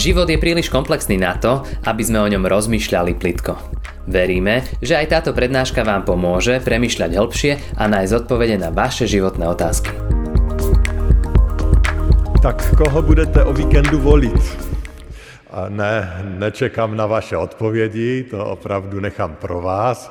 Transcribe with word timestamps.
Život 0.00 0.32
je 0.32 0.40
príliš 0.40 0.72
komplexný 0.72 1.20
na 1.20 1.36
to, 1.36 1.60
aby 1.84 2.00
sme 2.00 2.24
o 2.24 2.30
ňom 2.32 2.48
rozmýšľali 2.48 3.20
plitko. 3.20 3.52
Veríme, 4.08 4.64
že 4.80 4.96
aj 4.96 5.12
táto 5.12 5.36
prednáška 5.36 5.84
vám 5.84 6.08
pomôže 6.08 6.56
premyšľať 6.64 7.20
hĺbšie 7.20 7.52
a 7.76 7.84
nájsť 7.84 8.24
odpovede 8.24 8.56
na 8.56 8.72
vaše 8.72 9.04
životné 9.04 9.44
otázky. 9.44 9.92
Tak 12.40 12.80
koho 12.80 13.04
budete 13.04 13.44
o 13.44 13.52
víkendu 13.52 14.00
volit? 14.00 14.40
A 15.52 15.68
ne, 15.68 16.08
nečekám 16.40 16.96
na 16.96 17.04
vaše 17.04 17.36
odpovědi, 17.36 18.24
to 18.32 18.40
opravdu 18.40 19.04
nechám 19.04 19.36
pro 19.36 19.60
vás. 19.60 20.08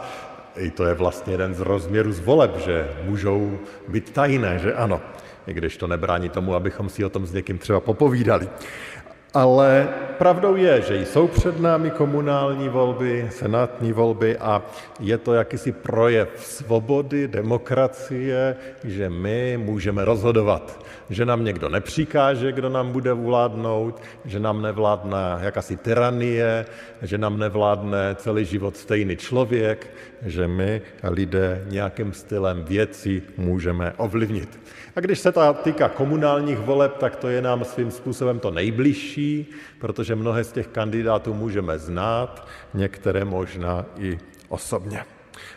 I 0.54 0.70
to 0.70 0.86
je 0.86 0.94
vlastně 0.94 1.34
jeden 1.34 1.58
z 1.58 1.66
rozměrů 1.66 2.12
z 2.14 2.20
voleb, 2.20 2.62
že 2.62 2.86
můžou 3.10 3.58
být 3.90 4.14
tajné, 4.14 4.60
že 4.62 4.74
ano. 4.74 5.02
I 5.48 5.54
když 5.54 5.78
to 5.78 5.88
nebrání 5.88 6.30
tomu, 6.30 6.56
abychom 6.56 6.90
si 6.90 7.06
o 7.06 7.10
tom 7.10 7.26
s 7.26 7.34
někým 7.34 7.58
třeba 7.58 7.80
popovídali. 7.80 8.50
Ale 9.34 9.88
pravdou 10.18 10.56
je, 10.56 10.82
že 10.82 11.06
jsou 11.06 11.28
před 11.28 11.60
námi 11.60 11.92
komunální 11.92 12.70
volby, 12.70 13.30
senátní 13.32 13.94
volby 13.94 14.38
a 14.38 14.62
je 15.00 15.18
to 15.18 15.34
jakýsi 15.34 15.72
projev 15.72 16.30
svobody, 16.38 17.28
demokracie, 17.28 18.56
že 18.84 19.10
my 19.10 19.58
můžeme 19.62 20.06
rozhodovat, 20.06 20.86
že 21.10 21.26
nám 21.26 21.46
někdo 21.46 21.70
nepřikáže, 21.70 22.52
kdo 22.52 22.70
nám 22.70 22.92
bude 22.92 23.14
vládnout, 23.14 24.02
že 24.26 24.40
nám 24.40 24.62
nevládne 24.62 25.38
jakási 25.42 25.78
tyranie, 25.78 26.66
že 27.02 27.18
nám 27.18 27.38
nevládne 27.40 28.16
celý 28.16 28.46
život 28.46 28.78
stejný 28.78 29.16
člověk, 29.16 29.88
že 30.26 30.48
my 30.48 30.82
lidé 31.04 31.64
nějakým 31.68 32.14
stylem 32.14 32.64
věci 32.64 33.24
můžeme 33.38 33.94
ovlivnit. 33.98 34.60
A 34.96 35.00
když 35.00 35.20
se 35.20 35.32
to 35.32 35.54
týká 35.54 35.90
komunálních 35.90 36.58
voleb, 36.58 36.98
tak 36.98 37.16
to 37.16 37.28
je 37.28 37.42
nám 37.42 37.66
svým 37.66 37.92
způsobem 37.92 38.40
to 38.40 38.52
nejbližší, 38.52 39.52
protože 39.80 40.16
mnohé 40.16 40.44
z 40.44 40.52
těch 40.52 40.68
kandidátů 40.68 41.34
můžeme 41.34 41.80
znát, 41.80 42.48
některé 42.74 43.26
možná 43.26 43.86
i 43.98 44.18
osobně. 44.50 45.04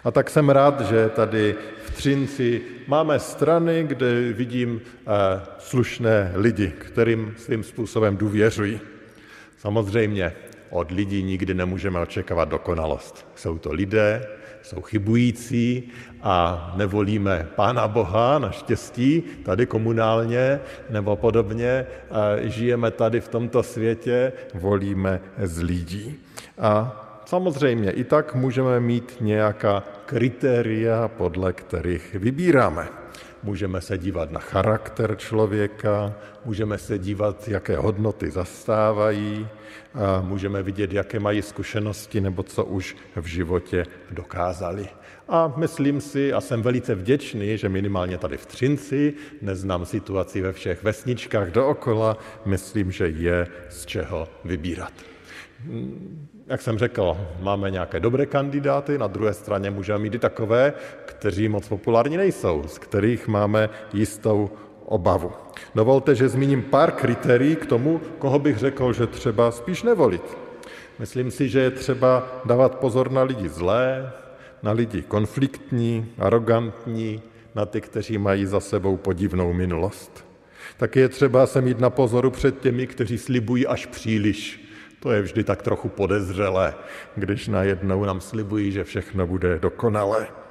A 0.04 0.10
tak 0.10 0.30
jsem 0.30 0.50
rád, 0.50 0.80
že 0.80 1.08
tady 1.08 1.54
v 1.84 1.90
Třinci 1.90 2.62
máme 2.86 3.18
strany, 3.18 3.84
kde 3.84 4.32
vidím 4.32 4.80
eh, 4.80 5.40
slušné 5.58 6.32
lidi, 6.34 6.72
kterým 6.78 7.34
svým 7.38 7.62
způsobem 7.62 8.16
důvěřují. 8.16 8.80
Samozřejmě 9.58 10.32
od 10.70 10.90
lidí 10.90 11.22
nikdy 11.22 11.54
nemůžeme 11.54 12.00
očekávat 12.00 12.48
dokonalost. 12.48 13.26
Jsou 13.34 13.58
to 13.58 13.72
lidé, 13.72 14.26
jsou 14.62 14.82
chybující 14.82 15.92
a 16.22 16.72
nevolíme 16.76 17.48
Pána 17.56 17.88
Boha, 17.88 18.38
naštěstí, 18.38 19.22
tady 19.44 19.66
komunálně 19.66 20.60
nebo 20.90 21.16
podobně, 21.16 21.86
žijeme 22.42 22.90
tady 22.90 23.20
v 23.20 23.28
tomto 23.28 23.62
světě, 23.62 24.32
volíme 24.54 25.20
z 25.42 25.62
lidí. 25.62 26.18
A 26.58 26.98
samozřejmě 27.24 27.90
i 27.90 28.04
tak 28.04 28.34
můžeme 28.34 28.80
mít 28.80 29.16
nějaká 29.20 29.82
kritéria, 30.06 31.08
podle 31.08 31.52
kterých 31.52 32.14
vybíráme. 32.14 32.88
Můžeme 33.42 33.80
se 33.80 33.98
dívat 33.98 34.30
na 34.30 34.40
charakter 34.40 35.16
člověka, 35.16 36.14
můžeme 36.44 36.78
se 36.78 36.98
dívat, 36.98 37.48
jaké 37.48 37.76
hodnoty 37.76 38.30
zastávají, 38.30 39.48
můžeme 40.22 40.62
vidět, 40.62 40.92
jaké 40.92 41.20
mají 41.20 41.42
zkušenosti 41.42 42.20
nebo 42.20 42.42
co 42.42 42.64
už 42.64 42.96
v 43.16 43.26
životě 43.26 43.86
dokázali. 44.10 44.88
A 45.28 45.52
myslím 45.56 46.00
si, 46.00 46.32
a 46.32 46.40
jsem 46.40 46.62
velice 46.62 46.94
vděčný, 46.94 47.58
že 47.58 47.68
minimálně 47.68 48.18
tady 48.18 48.36
v 48.36 48.46
Třinci, 48.46 49.14
neznám 49.42 49.86
situaci 49.86 50.40
ve 50.40 50.52
všech 50.52 50.82
vesničkách 50.82 51.50
dookola, 51.50 52.16
myslím, 52.44 52.92
že 52.92 53.08
je 53.08 53.46
z 53.68 53.86
čeho 53.86 54.28
vybírat. 54.44 54.92
Jak 56.46 56.62
jsem 56.62 56.78
řekl, 56.78 57.16
máme 57.40 57.70
nějaké 57.70 58.00
dobré 58.00 58.26
kandidáty, 58.26 58.98
na 58.98 59.06
druhé 59.06 59.34
straně 59.34 59.70
můžeme 59.70 59.98
mít 59.98 60.14
i 60.14 60.18
takové, 60.18 60.72
kteří 61.04 61.48
moc 61.48 61.68
populární 61.68 62.16
nejsou, 62.16 62.64
z 62.66 62.78
kterých 62.78 63.28
máme 63.28 63.68
jistou 63.92 64.50
obavu. 64.86 65.32
Dovolte, 65.74 66.14
že 66.14 66.28
zmíním 66.28 66.62
pár 66.62 66.92
kritérií 66.92 67.56
k 67.56 67.66
tomu, 67.66 68.00
koho 68.18 68.38
bych 68.38 68.58
řekl, 68.58 68.92
že 68.92 69.06
třeba 69.06 69.50
spíš 69.50 69.82
nevolit. 69.82 70.36
Myslím 70.98 71.30
si, 71.30 71.48
že 71.48 71.60
je 71.60 71.70
třeba 71.70 72.42
dávat 72.44 72.74
pozor 72.74 73.10
na 73.10 73.22
lidi 73.22 73.48
zlé, 73.48 74.12
na 74.62 74.72
lidi 74.72 75.02
konfliktní, 75.02 76.06
arrogantní, 76.18 77.22
na 77.54 77.66
ty, 77.66 77.80
kteří 77.80 78.18
mají 78.18 78.46
za 78.46 78.60
sebou 78.60 78.96
podivnou 78.96 79.52
minulost. 79.52 80.24
Tak 80.76 80.96
je 80.96 81.08
třeba 81.08 81.46
se 81.46 81.60
mít 81.60 81.80
na 81.80 81.90
pozoru 81.90 82.30
před 82.30 82.60
těmi, 82.60 82.86
kteří 82.86 83.18
slibují 83.18 83.66
až 83.66 83.86
příliš. 83.86 84.68
To 85.00 85.12
je 85.12 85.22
vždy 85.22 85.44
tak 85.44 85.62
trochu 85.62 85.88
podezřelé, 85.88 86.74
když 87.16 87.48
najednou 87.48 88.04
nám 88.04 88.20
slibují, 88.20 88.72
že 88.72 88.84
všechno 88.84 89.26
bude 89.26 89.58
dokonalé. 89.58 90.41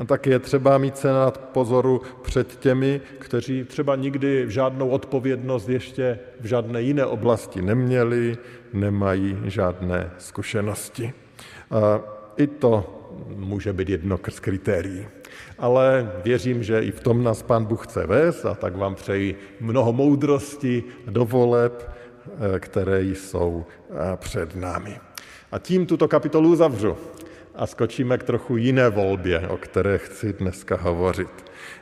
A 0.00 0.04
tak 0.04 0.26
je 0.26 0.38
třeba 0.38 0.78
mít 0.78 0.96
se 0.98 1.08
na 1.08 1.30
pozoru 1.30 2.02
před 2.22 2.56
těmi, 2.56 3.00
kteří 3.18 3.64
třeba 3.64 3.96
nikdy 3.96 4.44
žádnou 4.48 4.88
odpovědnost 4.88 5.68
ještě 5.68 6.18
v 6.40 6.44
žádné 6.46 6.82
jiné 6.82 7.06
oblasti 7.06 7.62
neměli, 7.62 8.36
nemají 8.72 9.38
žádné 9.44 10.10
zkušenosti. 10.18 11.12
A 11.70 12.00
I 12.36 12.46
to 12.46 13.00
může 13.36 13.72
být 13.72 13.88
jedno 13.88 14.18
z 14.28 14.40
kritérií. 14.40 15.06
Ale 15.58 16.12
věřím, 16.24 16.62
že 16.62 16.80
i 16.80 16.90
v 16.90 17.00
tom 17.00 17.24
nás 17.24 17.42
Pán 17.42 17.64
Bůh 17.64 17.86
chce 17.86 18.06
vést 18.06 18.44
a 18.44 18.54
tak 18.54 18.76
vám 18.76 18.94
přeji 18.94 19.36
mnoho 19.60 19.92
moudrosti 19.92 20.84
do 21.06 21.24
voleb, 21.24 21.90
eh, 22.56 22.60
které 22.60 23.02
jsou 23.02 23.64
eh, 23.90 23.94
před 24.16 24.56
námi. 24.56 24.96
A 25.52 25.58
tím 25.58 25.86
tuto 25.86 26.08
kapitolu 26.08 26.56
zavřu 26.56 26.96
a 27.60 27.66
skočíme 27.66 28.18
k 28.18 28.22
trochu 28.22 28.56
jiné 28.56 28.88
volbě, 28.88 29.48
o 29.48 29.56
které 29.56 29.98
chci 29.98 30.32
dneska 30.32 30.76
hovořit. 30.76 31.28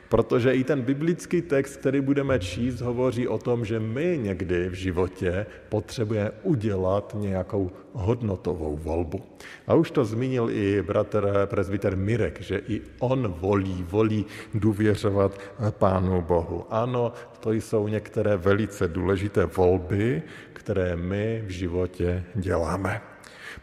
Protože 0.09 0.53
i 0.53 0.63
ten 0.63 0.81
biblický 0.81 1.41
text, 1.41 1.77
který 1.77 2.01
budeme 2.01 2.39
číst, 2.39 2.81
hovoří 2.81 3.27
o 3.27 3.37
tom, 3.37 3.65
že 3.65 3.79
my 3.79 4.19
někdy 4.21 4.69
v 4.69 4.73
životě 4.73 5.45
potřebujeme 5.69 6.31
udělat 6.43 7.15
nějakou 7.19 7.71
hodnotovou 7.93 8.77
volbu. 8.77 9.23
A 9.67 9.73
už 9.73 9.91
to 9.91 10.05
zmínil 10.05 10.49
i 10.49 10.81
bratr 10.81 11.29
prezbiter 11.45 11.97
Mirek, 11.97 12.41
že 12.41 12.61
i 12.67 12.81
on 12.99 13.27
volí, 13.27 13.85
volí 13.89 14.25
důvěřovat 14.53 15.39
Pánu 15.69 16.21
Bohu. 16.21 16.65
Ano, 16.69 17.13
to 17.39 17.51
jsou 17.51 17.87
některé 17.87 18.37
velice 18.37 18.87
důležité 18.87 19.45
volby, 19.45 20.21
které 20.53 20.95
my 20.95 21.43
v 21.45 21.49
životě 21.49 22.23
děláme. 22.35 23.01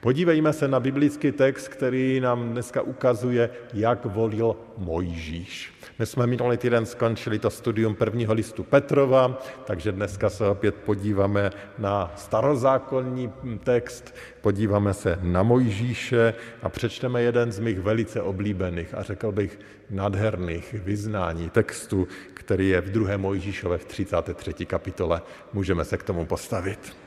Podívejme 0.00 0.52
se 0.52 0.68
na 0.68 0.80
biblický 0.80 1.32
text, 1.32 1.68
který 1.68 2.20
nám 2.20 2.50
dneska 2.50 2.82
ukazuje, 2.82 3.50
jak 3.74 4.04
volil 4.04 4.56
Mojžíš. 4.78 5.72
My 5.98 6.06
jsme 6.06 6.26
minulý 6.26 6.56
týden 6.56 6.86
skončili 6.86 7.38
to 7.38 7.50
studium 7.50 7.94
prvního 7.94 8.34
listu 8.34 8.64
Petrova, 8.64 9.42
takže 9.64 9.92
dneska 9.92 10.30
se 10.30 10.48
opět 10.48 10.74
podíváme 10.74 11.50
na 11.78 12.12
starozákonní 12.16 13.32
text, 13.64 14.14
podíváme 14.40 14.94
se 14.94 15.18
na 15.22 15.42
Mojžíše 15.42 16.34
a 16.62 16.68
přečteme 16.68 17.22
jeden 17.22 17.52
z 17.52 17.58
mých 17.58 17.80
velice 17.80 18.22
oblíbených 18.22 18.94
a 18.94 19.02
řekl 19.02 19.32
bych 19.32 19.58
nádherných 19.90 20.74
vyznání 20.84 21.50
textu, 21.50 22.08
který 22.34 22.68
je 22.68 22.80
v 22.80 22.90
druhé 22.90 23.18
Mojžíšové 23.18 23.78
v 23.78 23.84
33. 23.84 24.66
kapitole. 24.66 25.22
Můžeme 25.52 25.84
se 25.84 25.96
k 25.96 26.02
tomu 26.02 26.24
postavit. 26.24 27.05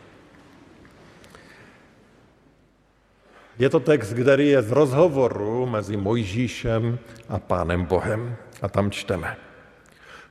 Je 3.59 3.69
to 3.69 3.79
text, 3.79 4.13
který 4.13 4.47
je 4.47 4.61
z 4.61 4.71
rozhovoru 4.71 5.65
mezi 5.65 5.97
Mojžíšem 5.97 6.99
a 7.29 7.39
Pánem 7.39 7.85
Bohem. 7.85 8.35
A 8.61 8.67
tam 8.69 8.91
čteme. 8.91 9.37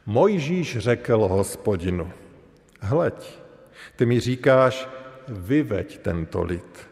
Mojžíš 0.06 0.78
řekl 0.78 1.18
hospodinu, 1.28 2.12
hleď, 2.80 3.38
ty 3.96 4.06
mi 4.06 4.20
říkáš, 4.20 4.88
vyveď 5.28 5.98
tento 5.98 6.42
lid, 6.42 6.88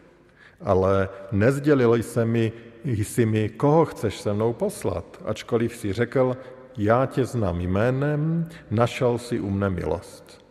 ale 0.61 1.09
nezdělil 1.31 1.95
jsi 1.95 2.25
mi, 2.25 2.51
jsi 2.85 3.25
mi, 3.25 3.49
koho 3.49 3.85
chceš 3.85 4.21
se 4.21 4.33
mnou 4.33 4.53
poslat, 4.53 5.21
ačkoliv 5.25 5.75
si 5.75 5.93
řekl, 5.93 6.37
já 6.77 7.05
tě 7.05 7.25
znám 7.25 7.61
jménem, 7.61 8.49
našel 8.71 9.17
si 9.17 9.39
u 9.39 9.49
mne 9.49 9.69
milost. 9.69 10.45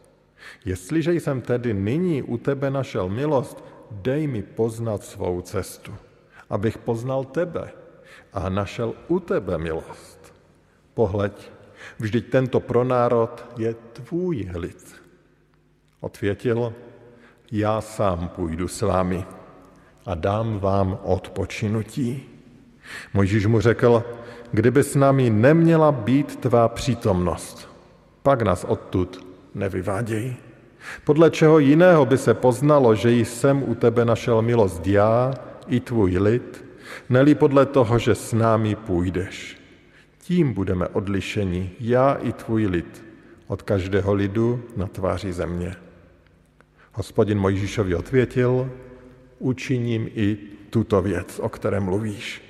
Jestliže 0.65 1.13
jsem 1.13 1.41
tedy 1.41 1.75
nyní 1.75 2.23
u 2.23 2.39
tebe 2.39 2.71
našel 2.71 3.09
milost, 3.09 3.65
dej 4.03 4.27
mi 4.27 4.43
poznat 4.43 5.05
svou 5.05 5.41
cestu, 5.41 5.95
abych 6.51 6.79
poznal 6.79 7.25
tebe 7.25 7.73
a 8.33 8.49
našel 8.49 8.95
u 9.09 9.21
tebe 9.21 9.59
milost. 9.59 10.35
Pohleď, 10.95 11.33
vždyť 11.99 12.25
tento 12.31 12.61
pronárod 12.61 13.45
je 13.57 13.75
tvůj 13.75 14.51
lid. 14.57 15.03
Odvětil, 16.01 16.73
já 17.53 17.81
sám 17.81 18.29
půjdu 18.29 18.69
s 18.69 18.83
vámi 18.83 19.25
a 20.07 20.15
dám 20.15 20.59
vám 20.59 20.99
odpočinutí. 21.03 22.23
Mojžíš 23.15 23.47
mu 23.47 23.61
řekl, 23.61 24.05
kdyby 24.53 24.83
s 24.83 24.95
námi 24.95 25.31
neměla 25.31 25.93
být 25.93 26.37
tvá 26.37 26.69
přítomnost, 26.69 27.69
pak 28.23 28.43
nás 28.43 28.65
odtud 28.65 29.27
nevyváděj. 29.55 30.37
Podle 31.05 31.31
čeho 31.31 31.59
jiného 31.59 32.07
by 32.07 32.19
se 32.19 32.35
poznalo, 32.35 32.95
že 32.95 33.13
jsem 33.13 33.63
u 33.63 33.75
tebe 33.75 34.05
našel 34.05 34.43
milost 34.43 34.87
já 34.87 35.35
i 35.69 35.81
tvůj 35.81 36.19
lid, 36.19 36.65
neli 37.09 37.35
podle 37.35 37.67
toho, 37.67 37.99
že 37.99 38.15
s 38.15 38.33
námi 38.33 38.75
půjdeš. 38.75 39.57
Tím 40.19 40.53
budeme 40.53 40.89
odlišeni, 40.89 41.71
já 41.81 42.15
i 42.15 42.33
tvůj 42.33 42.67
lid, 42.67 43.05
od 43.47 43.63
každého 43.63 44.15
lidu 44.15 44.63
na 44.77 44.87
tváři 44.87 45.33
země. 45.33 45.77
Hospodin 46.93 47.39
Mojžíšovi 47.39 47.95
odvětil, 47.95 48.71
učiním 49.39 50.09
i 50.15 50.37
tuto 50.71 51.03
věc, 51.03 51.39
o 51.39 51.49
které 51.49 51.81
mluvíš, 51.81 52.43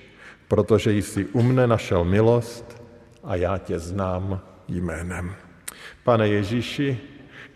protože 0.48 0.92
jsi 0.92 1.24
u 1.24 1.42
mne 1.42 1.66
našel 1.66 2.04
milost 2.04 2.82
a 3.24 3.36
já 3.36 3.58
tě 3.58 3.78
znám 3.78 4.40
jménem. 4.68 5.34
Pane 6.04 6.28
Ježíši, 6.28 6.98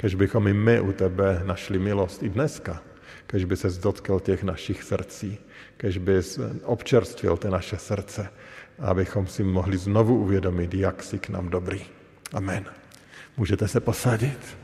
kež 0.00 0.14
bychom 0.14 0.48
i 0.48 0.52
my 0.52 0.80
u 0.80 0.92
tebe 0.92 1.42
našli 1.44 1.78
milost 1.78 2.22
i 2.22 2.28
dneska, 2.28 2.80
kež 3.26 3.44
by 3.44 3.56
se 3.56 3.68
dotkl 3.68 4.20
těch 4.20 4.42
našich 4.42 4.82
srdcí, 4.82 5.38
kež 5.76 5.98
by 5.98 6.20
občerstvil 6.64 7.36
ty 7.36 7.48
naše 7.48 7.76
srdce, 7.76 8.28
abychom 8.78 9.26
si 9.26 9.44
mohli 9.44 9.78
znovu 9.78 10.16
uvědomit, 10.16 10.74
jak 10.74 11.02
jsi 11.02 11.18
k 11.18 11.28
nám 11.28 11.48
dobrý. 11.48 11.84
Amen. 12.32 12.64
Můžete 13.36 13.68
se 13.68 13.80
posadit. 13.80 14.56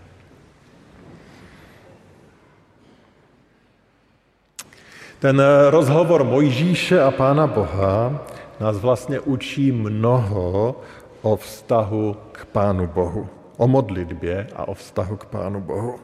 Ten 5.19 5.43
rozhovor 5.71 6.25
Mojžíše 6.25 7.01
a 7.03 7.11
Pána 7.11 7.47
Boha 7.47 8.27
nás 8.61 8.79
vlastně 8.79 9.21
učí 9.21 9.73
mnoho 9.73 10.81
o 11.23 11.37
vztahu 11.37 12.17
k 12.33 12.45
Pánu 12.45 12.87
Bohu, 12.87 13.29
o 13.57 13.69
modlitbě 13.69 14.47
a 14.57 14.69
o 14.69 14.75
vztahu 14.75 15.17
k 15.17 15.25
Pánu 15.25 15.61
Bohu. 15.61 15.99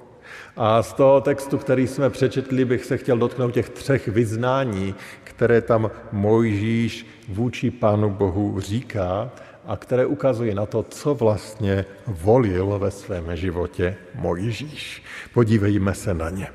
A 0.56 0.82
z 0.82 0.92
toho 0.92 1.20
textu, 1.20 1.58
který 1.58 1.86
jsme 1.86 2.10
přečetli, 2.10 2.64
bych 2.64 2.84
se 2.84 2.96
chtěl 2.96 3.18
dotknout 3.18 3.54
těch 3.54 3.68
třech 3.68 4.08
vyznání, 4.08 4.94
které 5.24 5.60
tam 5.60 5.90
Mojžíš 6.12 7.06
vůči 7.28 7.70
Pánu 7.70 8.10
Bohu 8.10 8.60
říká 8.60 9.30
a 9.66 9.76
které 9.76 10.06
ukazují 10.06 10.54
na 10.54 10.66
to, 10.66 10.82
co 10.82 11.14
vlastně 11.14 11.84
volil 12.06 12.78
ve 12.78 12.90
svém 12.90 13.36
životě 13.36 13.96
Mojžíš. 14.14 15.02
Podívejme 15.34 15.94
se 15.94 16.14
na 16.14 16.30
ně. 16.30 16.46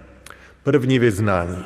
První 0.64 1.00
vyznání. 1.00 1.66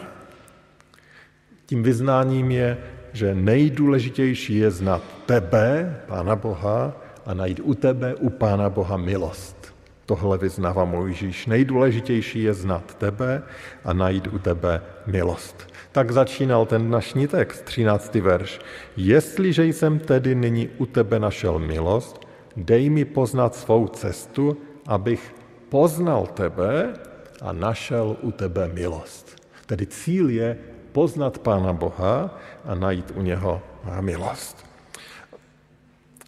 Tím 1.66 1.83
vyznáním 1.83 2.51
je, 2.51 2.78
že 3.13 3.36
nejdůležitější 3.36 4.57
je 4.57 4.72
znát 4.72 5.04
tebe, 5.25 6.00
Pána 6.07 6.36
Boha, 6.36 6.94
a 7.25 7.33
najít 7.33 7.59
u 7.63 7.73
tebe, 7.73 8.15
u 8.15 8.29
Pána 8.29 8.69
Boha 8.69 8.97
milost. 8.97 9.73
Tohle 10.06 10.38
vyznává 10.38 10.85
Mojžíš. 10.85 11.47
Nejdůležitější 11.47 12.44
je 12.44 12.53
znát 12.53 12.95
tebe 12.95 13.44
a 13.83 13.94
najít 13.94 14.27
u 14.27 14.39
tebe 14.39 14.81
milost. 15.07 15.68
Tak 15.91 16.12
začínal 16.12 16.65
ten 16.65 16.88
dnešní 16.88 17.27
text, 17.27 17.62
13. 17.62 18.15
verš. 18.15 18.59
Jestliže 18.97 19.65
jsem 19.65 20.00
tedy 20.00 20.35
nyní 20.35 20.69
u 20.77 20.85
tebe 20.85 21.19
našel 21.19 21.59
milost, 21.59 22.27
dej 22.57 22.89
mi 22.89 23.06
poznat 23.06 23.56
svou 23.56 23.88
cestu, 23.88 24.57
abych 24.88 25.35
poznal 25.69 26.27
tebe 26.27 26.94
a 27.41 27.53
našel 27.53 28.18
u 28.21 28.31
tebe 28.31 28.68
milost. 28.73 29.35
Tedy 29.65 29.85
cíl 29.85 30.29
je 30.29 30.57
poznat 30.91 31.38
Pána 31.38 31.73
Boha 31.73 32.38
a 32.65 32.75
najít 32.75 33.12
u 33.15 33.21
něho 33.21 33.62
milost. 34.01 34.70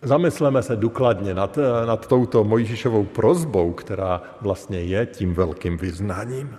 Zamysleme 0.04 0.64
se 0.64 0.76
důkladně 0.76 1.34
nad, 1.34 1.60
nad 1.86 2.08
touto 2.08 2.44
Mojžíšovou 2.44 3.04
prozbou, 3.04 3.72
která 3.72 4.22
vlastně 4.42 4.82
je 4.82 5.06
tím 5.06 5.34
velkým 5.34 5.78
vyznáním. 5.78 6.56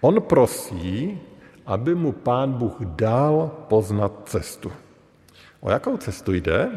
On 0.00 0.22
prosí, 0.22 1.20
aby 1.66 1.94
mu 1.94 2.12
pán 2.12 2.52
Bůh 2.52 2.76
dal 2.80 3.50
poznat 3.68 4.12
cestu. 4.24 4.72
O 5.60 5.70
jakou 5.70 5.96
cestu 5.96 6.32
jde? 6.32 6.68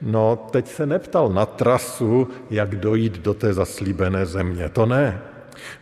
No, 0.00 0.36
teď 0.50 0.68
se 0.68 0.86
neptal 0.86 1.28
na 1.28 1.46
trasu, 1.46 2.28
jak 2.50 2.76
dojít 2.76 3.18
do 3.18 3.34
té 3.34 3.54
zaslíbené 3.54 4.26
země. 4.26 4.68
To 4.68 4.86
ne. 4.86 5.20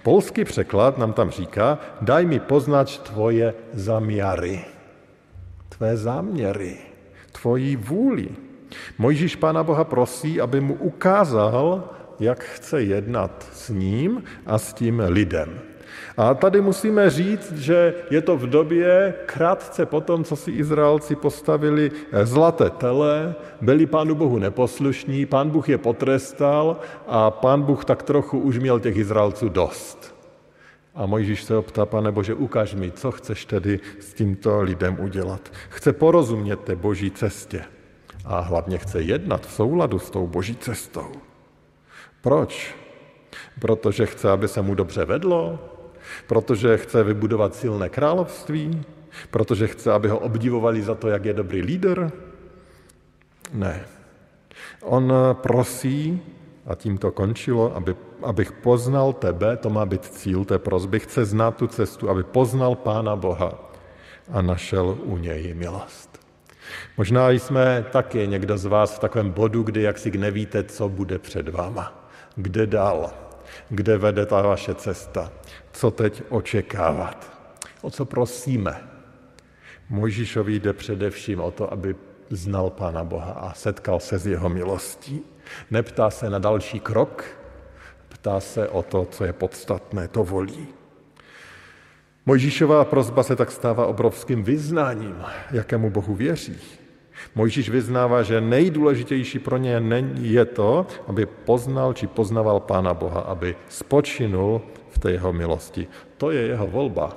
Polský 0.03 0.45
překlad 0.45 0.99
nám 0.99 1.12
tam 1.12 1.31
říká, 1.31 1.79
daj 2.01 2.27
mi 2.27 2.41
poznat 2.41 2.99
tvoje 2.99 3.55
zamiary, 3.73 4.65
tvé 5.69 5.97
záměry, 5.97 6.77
tvoji 7.33 7.77
vůli. 7.77 8.29
Mojžíš 8.99 9.37
Pána 9.37 9.62
Boha 9.62 9.85
prosí, 9.85 10.41
aby 10.41 10.61
mu 10.61 10.75
ukázal, 10.75 11.91
jak 12.21 12.44
chce 12.44 12.82
jednat 12.82 13.47
s 13.53 13.69
ním 13.69 14.23
a 14.47 14.59
s 14.59 14.73
tím 14.73 15.03
lidem. 15.06 15.61
A 16.17 16.35
tady 16.35 16.61
musíme 16.61 17.11
říct, 17.11 17.53
že 17.53 17.94
je 18.11 18.23
to 18.23 18.37
v 18.37 18.47
době 18.47 19.15
krátce 19.26 19.87
po 19.87 20.00
tom, 20.00 20.25
co 20.25 20.37
si 20.37 20.50
Izraelci 20.50 21.17
postavili 21.17 21.91
zlaté 22.23 22.71
tele, 22.71 23.35
byli 23.61 23.87
pánu 23.87 24.15
Bohu 24.15 24.38
neposlušní, 24.38 25.27
pán 25.27 25.50
Bůh 25.50 25.69
je 25.69 25.79
potrestal 25.79 26.77
a 27.06 27.31
pán 27.31 27.62
Bůh 27.62 27.85
tak 27.85 28.03
trochu 28.03 28.38
už 28.38 28.59
měl 28.59 28.81
těch 28.81 28.97
Izraelců 28.97 29.49
dost. 29.49 30.15
A 30.94 31.06
Mojžíš 31.06 31.44
se 31.44 31.56
optá, 31.56 31.87
pane 31.87 32.12
Bože, 32.12 32.35
ukaž 32.35 32.75
mi, 32.75 32.91
co 32.91 33.11
chceš 33.11 33.44
tedy 33.44 33.81
s 34.00 34.15
tímto 34.15 34.62
lidem 34.62 34.97
udělat. 35.00 35.53
Chce 35.69 35.93
porozumět 35.93 36.61
té 36.61 36.77
boží 36.77 37.11
cestě 37.11 37.65
a 38.25 38.41
hlavně 38.41 38.79
chce 38.79 39.03
jednat 39.03 39.47
v 39.47 39.53
souladu 39.53 39.99
s 39.99 40.11
tou 40.11 40.26
boží 40.26 40.56
cestou. 40.56 41.12
Proč? 42.21 42.75
Protože 43.61 44.06
chce, 44.06 44.31
aby 44.31 44.49
se 44.49 44.62
mu 44.62 44.75
dobře 44.75 45.05
vedlo? 45.05 45.59
Protože 46.26 46.76
chce 46.76 47.05
vybudovat 47.05 47.55
silné 47.55 47.88
království? 47.88 48.82
Protože 49.31 49.67
chce, 49.67 49.93
aby 49.93 50.09
ho 50.09 50.19
obdivovali 50.19 50.82
za 50.82 50.94
to, 50.94 51.09
jak 51.09 51.25
je 51.25 51.32
dobrý 51.32 51.62
lídr? 51.62 52.11
Ne. 53.53 53.85
On 54.82 55.12
prosí, 55.32 56.23
a 56.67 56.75
tím 56.75 56.99
to 56.99 57.12
končilo, 57.12 57.77
aby, 57.77 57.97
abych 58.23 58.53
poznal 58.53 59.12
tebe, 59.12 59.56
to 59.56 59.70
má 59.70 59.87
být 59.87 60.05
cíl 60.05 60.44
té 60.44 60.59
prozby, 60.59 61.00
chce 61.00 61.25
znát 61.25 61.56
tu 61.56 61.67
cestu, 61.67 62.11
aby 62.11 62.23
poznal 62.23 62.75
Pána 62.75 63.17
Boha 63.17 63.70
a 64.32 64.43
našel 64.43 64.99
u 65.05 65.17
něj 65.17 65.55
milost. 65.55 66.13
Možná 66.96 67.31
jsme 67.31 67.84
taky 67.93 68.28
někdo 68.28 68.58
z 68.58 68.64
vás 68.64 68.96
v 68.96 68.99
takovém 68.99 69.31
bodu, 69.31 69.62
kdy 69.62 69.82
jaksi 69.82 70.19
nevíte, 70.19 70.62
co 70.62 70.88
bude 70.88 71.19
před 71.19 71.49
váma. 71.49 72.08
Kde 72.37 72.66
dál? 72.66 73.12
Kde 73.69 73.99
vede 73.99 74.26
ta 74.26 74.43
vaše 74.43 74.75
cesta? 74.75 75.32
Co 75.72 75.90
teď 75.90 76.22
očekávat? 76.28 77.39
O 77.82 77.91
co 77.91 78.05
prosíme? 78.05 78.89
Mojžíšovi 79.89 80.55
jde 80.55 80.72
především 80.72 81.41
o 81.41 81.50
to, 81.50 81.72
aby 81.72 81.96
znal 82.31 82.70
Pána 82.70 83.05
Boha 83.05 83.32
a 83.32 83.55
setkal 83.55 84.00
se 84.00 84.19
s 84.19 84.27
jeho 84.27 84.48
milostí. 84.48 85.22
Neptá 85.70 86.10
se 86.10 86.31
na 86.31 86.39
další 86.39 86.81
krok, 86.81 87.24
ptá 88.08 88.41
se 88.41 88.69
o 88.69 88.82
to, 88.82 89.05
co 89.05 89.24
je 89.24 89.32
podstatné, 89.32 90.08
to 90.08 90.24
volí. 90.24 90.69
Mojžíšová 92.26 92.84
prozba 92.84 93.22
se 93.22 93.36
tak 93.36 93.50
stává 93.50 93.86
obrovským 93.86 94.43
vyznáním, 94.43 95.16
jakému 95.50 95.90
Bohu 95.90 96.14
věří. 96.14 96.56
Mojžíš 97.34 97.69
vyznává, 97.69 98.22
že 98.22 98.40
nejdůležitější 98.40 99.38
pro 99.38 99.56
ně 99.56 99.82
je 100.20 100.44
to, 100.44 100.86
aby 101.06 101.26
poznal 101.26 101.93
či 101.93 102.06
poznaval 102.06 102.60
Pána 102.60 102.94
Boha, 102.94 103.20
aby 103.20 103.56
spočinul 103.69 104.62
v 104.88 104.98
té 104.98 105.12
jeho 105.12 105.32
milosti. 105.32 105.86
To 106.16 106.31
je 106.31 106.40
jeho 106.40 106.66
volba, 106.66 107.16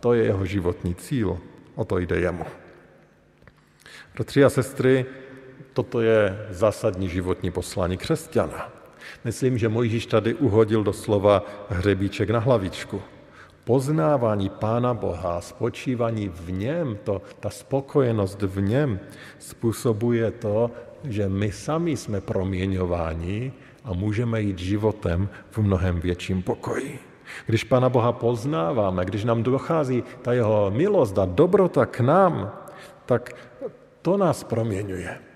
to 0.00 0.14
je 0.14 0.24
jeho 0.24 0.46
životní 0.46 0.94
cíl, 0.94 1.38
o 1.74 1.84
to 1.84 1.98
jde 1.98 2.20
jemu. 2.20 2.44
Bratři 4.14 4.44
a 4.44 4.50
sestry, 4.50 5.06
toto 5.72 6.00
je 6.00 6.46
zásadní 6.50 7.08
životní 7.08 7.50
poslání 7.50 7.96
křesťana. 7.96 8.72
Myslím, 9.24 9.58
že 9.58 9.68
Mojžíš 9.68 10.06
tady 10.06 10.34
uhodil 10.34 10.84
doslova 10.84 11.46
hřebíček 11.68 12.30
na 12.30 12.38
hlavičku 12.38 13.02
poznávání 13.68 14.48
Pána 14.48 14.94
Boha, 14.94 15.40
spočívání 15.40 16.28
v 16.28 16.52
něm, 16.52 16.98
to, 17.04 17.22
ta 17.40 17.50
spokojenost 17.50 18.42
v 18.42 18.60
něm 18.60 19.00
způsobuje 19.38 20.30
to, 20.30 20.70
že 21.04 21.28
my 21.28 21.52
sami 21.52 21.96
jsme 21.96 22.20
proměňováni 22.20 23.52
a 23.84 23.92
můžeme 23.92 24.40
jít 24.40 24.58
životem 24.58 25.28
v 25.50 25.58
mnohem 25.58 26.00
větším 26.00 26.42
pokoji. 26.42 26.98
Když 27.46 27.64
Pána 27.64 27.88
Boha 27.88 28.12
poznáváme, 28.12 29.04
když 29.04 29.24
nám 29.24 29.42
dochází 29.42 30.00
ta 30.22 30.32
jeho 30.32 30.72
milost 30.72 31.18
a 31.18 31.28
dobrota 31.28 31.86
k 31.86 32.00
nám, 32.00 32.52
tak 33.04 33.36
to 34.02 34.16
nás 34.16 34.44
proměňuje. 34.44 35.27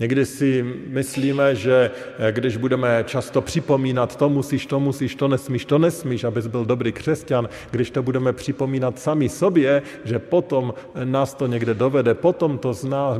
Někdy 0.00 0.26
si 0.26 0.64
myslíme, 0.86 1.54
že 1.54 1.90
eh, 2.18 2.32
když 2.32 2.56
budeme 2.56 3.04
často 3.06 3.40
připomínat, 3.40 4.16
to 4.16 4.28
musíš, 4.28 4.66
to 4.66 4.80
musíš, 4.80 5.14
to 5.14 5.28
nesmíš, 5.28 5.64
to 5.64 5.78
nesmíš, 5.78 6.24
abys 6.24 6.46
byl 6.46 6.64
dobrý 6.64 6.92
křesťan, 6.92 7.48
když 7.70 7.90
to 7.90 8.02
budeme 8.02 8.32
připomínat 8.32 8.98
sami 8.98 9.28
sobě, 9.28 9.82
že 10.04 10.18
potom 10.18 10.74
nás 11.04 11.34
to 11.34 11.46
někde 11.46 11.74
dovede, 11.74 12.14
potom 12.14 12.58
to 12.58 12.72
z 12.72 12.84
nás, 12.84 13.18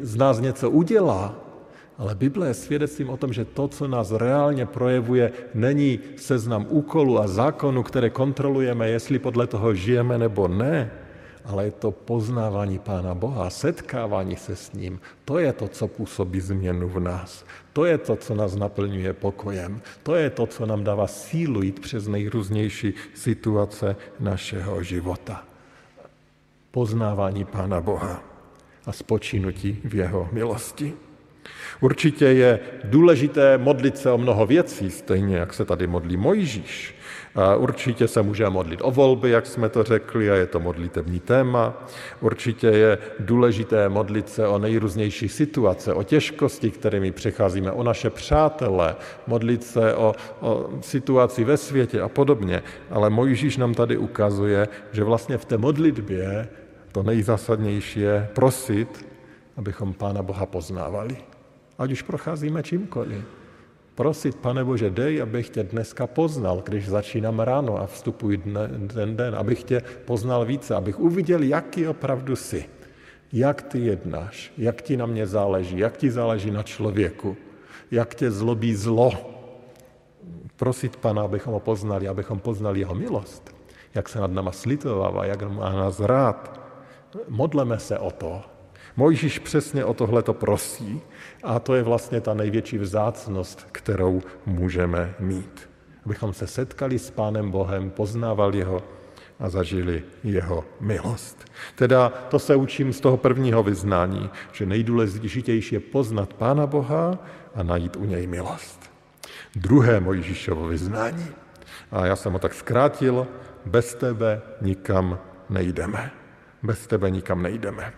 z 0.00 0.16
nás 0.16 0.40
něco 0.40 0.70
udělá. 0.70 1.34
Ale 1.98 2.14
Bible 2.14 2.48
je 2.48 2.54
svědectvím 2.54 3.10
o 3.10 3.16
tom, 3.16 3.32
že 3.32 3.44
to, 3.44 3.68
co 3.68 3.88
nás 3.88 4.12
reálně 4.12 4.66
projevuje, 4.66 5.32
není 5.54 6.00
seznam 6.16 6.66
úkolů 6.68 7.20
a 7.20 7.28
zákonů, 7.28 7.82
které 7.82 8.10
kontrolujeme, 8.10 8.88
jestli 8.88 9.18
podle 9.18 9.46
toho 9.46 9.74
žijeme 9.74 10.18
nebo 10.18 10.48
ne, 10.48 10.90
ale 11.44 11.64
je 11.64 11.70
to 11.70 11.90
poznávání 11.90 12.78
Pána 12.78 13.14
Boha, 13.14 13.50
setkávání 13.50 14.36
se 14.36 14.56
s 14.56 14.72
ním. 14.72 15.00
To 15.24 15.38
je 15.38 15.52
to, 15.52 15.68
co 15.68 15.88
působí 15.88 16.40
změnu 16.40 16.88
v 16.88 17.00
nás. 17.00 17.44
To 17.72 17.84
je 17.84 17.98
to, 17.98 18.16
co 18.16 18.34
nás 18.34 18.56
naplňuje 18.56 19.12
pokojem. 19.12 19.80
To 20.02 20.14
je 20.14 20.30
to, 20.30 20.46
co 20.46 20.66
nám 20.66 20.84
dává 20.84 21.06
sílu 21.06 21.62
jít 21.62 21.80
přes 21.80 22.08
nejrůznější 22.08 22.94
situace 23.14 23.96
našeho 24.20 24.82
života. 24.82 25.44
Poznávání 26.70 27.44
Pána 27.44 27.80
Boha 27.80 28.22
a 28.86 28.92
spočinutí 28.92 29.80
v 29.84 29.94
jeho 29.94 30.28
milosti. 30.32 30.94
Určitě 31.80 32.24
je 32.24 32.60
důležité 32.84 33.58
modlit 33.58 33.98
se 33.98 34.10
o 34.10 34.18
mnoho 34.18 34.46
věcí, 34.46 34.90
stejně 34.90 35.36
jak 35.36 35.54
se 35.54 35.64
tady 35.64 35.86
modlí 35.86 36.16
Mojžíš. 36.16 36.94
Určitě 37.56 38.08
se 38.08 38.22
může 38.22 38.50
modlit 38.50 38.80
o 38.82 38.90
volby, 38.90 39.30
jak 39.30 39.46
jsme 39.46 39.68
to 39.68 39.82
řekli, 39.82 40.30
a 40.30 40.34
je 40.34 40.46
to 40.46 40.60
modlitební 40.60 41.20
téma. 41.20 41.74
Určitě 42.20 42.66
je 42.66 42.98
důležité 43.18 43.88
modlit 43.88 44.28
se 44.28 44.46
o 44.46 44.58
nejrůznější 44.58 45.28
situace, 45.28 45.94
o 45.94 46.02
těžkosti, 46.02 46.70
kterými 46.70 47.12
přecházíme, 47.12 47.72
o 47.72 47.82
naše 47.82 48.10
přátele, 48.10 48.96
modlit 49.26 49.64
se 49.64 49.94
o, 49.94 50.14
o 50.40 50.68
situaci 50.80 51.44
ve 51.44 51.56
světě 51.56 52.00
a 52.00 52.08
podobně. 52.08 52.62
Ale 52.90 53.10
Mojžíš 53.10 53.56
nám 53.56 53.74
tady 53.74 53.96
ukazuje, 53.96 54.68
že 54.92 55.04
vlastně 55.04 55.38
v 55.38 55.44
té 55.44 55.58
modlitbě 55.58 56.48
to 56.92 57.02
nejzásadnější 57.02 58.00
je 58.00 58.28
prosit, 58.34 59.06
abychom 59.56 59.92
Pána 59.94 60.22
Boha 60.22 60.46
poznávali. 60.46 61.16
Ať 61.78 61.92
už 61.92 62.02
procházíme 62.02 62.62
čímkoliv. 62.62 63.39
Prosit, 64.00 64.40
pane 64.40 64.64
Bože, 64.64 64.90
dej, 64.90 65.22
abych 65.22 65.50
tě 65.50 65.62
dneska 65.62 66.06
poznal, 66.06 66.62
když 66.64 66.88
začínám 66.88 67.40
ráno 67.40 67.76
a 67.76 67.86
vstupuji 67.86 68.36
dne, 68.36 68.88
ten 68.94 69.16
den, 69.16 69.34
abych 69.36 69.64
tě 69.64 69.82
poznal 70.04 70.44
více, 70.44 70.74
abych 70.74 71.00
uviděl, 71.00 71.42
jaký 71.42 71.86
opravdu 71.86 72.36
jsi, 72.36 72.64
jak 73.32 73.62
ty 73.62 73.78
jednáš, 73.78 74.52
jak 74.58 74.82
ti 74.82 74.96
na 74.96 75.06
mě 75.06 75.26
záleží, 75.26 75.78
jak 75.78 75.96
ti 75.96 76.10
záleží 76.10 76.50
na 76.50 76.62
člověku, 76.62 77.36
jak 77.90 78.14
tě 78.14 78.30
zlobí 78.30 78.74
zlo. 78.74 79.12
Prosit 80.56 80.96
Pana, 80.96 81.22
abychom 81.22 81.52
ho 81.52 81.60
poznali, 81.60 82.08
abychom 82.08 82.40
poznali 82.40 82.80
jeho 82.80 82.94
milost, 82.94 83.52
jak 83.94 84.08
se 84.08 84.20
nad 84.20 84.32
náma 84.32 84.52
slitovává, 84.52 85.24
jak 85.24 85.42
má 85.42 85.72
nás 85.72 86.00
rád. 86.00 86.60
Modleme 87.28 87.78
se 87.78 87.98
o 87.98 88.10
to, 88.10 88.42
Mojžíš 88.96 89.38
přesně 89.38 89.84
o 89.84 89.94
tohle 89.94 90.22
to 90.22 90.34
prosí 90.34 91.00
a 91.42 91.58
to 91.58 91.74
je 91.74 91.82
vlastně 91.82 92.20
ta 92.20 92.34
největší 92.34 92.78
vzácnost, 92.78 93.66
kterou 93.72 94.22
můžeme 94.46 95.14
mít. 95.18 95.70
Abychom 96.04 96.32
se 96.32 96.46
setkali 96.46 96.98
s 96.98 97.10
Pánem 97.10 97.50
Bohem, 97.50 97.90
poznávali 97.90 98.62
ho 98.62 98.82
a 99.40 99.50
zažili 99.50 100.02
jeho 100.24 100.64
milost. 100.80 101.44
Teda 101.74 102.08
to 102.08 102.38
se 102.38 102.56
učím 102.56 102.92
z 102.92 103.00
toho 103.00 103.16
prvního 103.16 103.62
vyznání, 103.62 104.30
že 104.52 104.66
nejdůležitější 104.66 105.74
je 105.74 105.80
poznat 105.80 106.34
Pána 106.34 106.66
Boha 106.66 107.18
a 107.54 107.62
najít 107.62 107.96
u 107.96 108.04
něj 108.04 108.26
milost. 108.26 108.90
Druhé 109.56 110.00
Mojžíšovo 110.00 110.68
vyznání, 110.68 111.26
a 111.90 112.06
já 112.06 112.16
jsem 112.16 112.32
ho 112.32 112.38
tak 112.38 112.54
zkrátil, 112.54 113.26
bez 113.66 113.94
tebe 113.94 114.42
nikam 114.60 115.18
nejdeme. 115.50 116.10
Bez 116.62 116.86
tebe 116.86 117.10
nikam 117.10 117.42
nejdeme. 117.42 117.92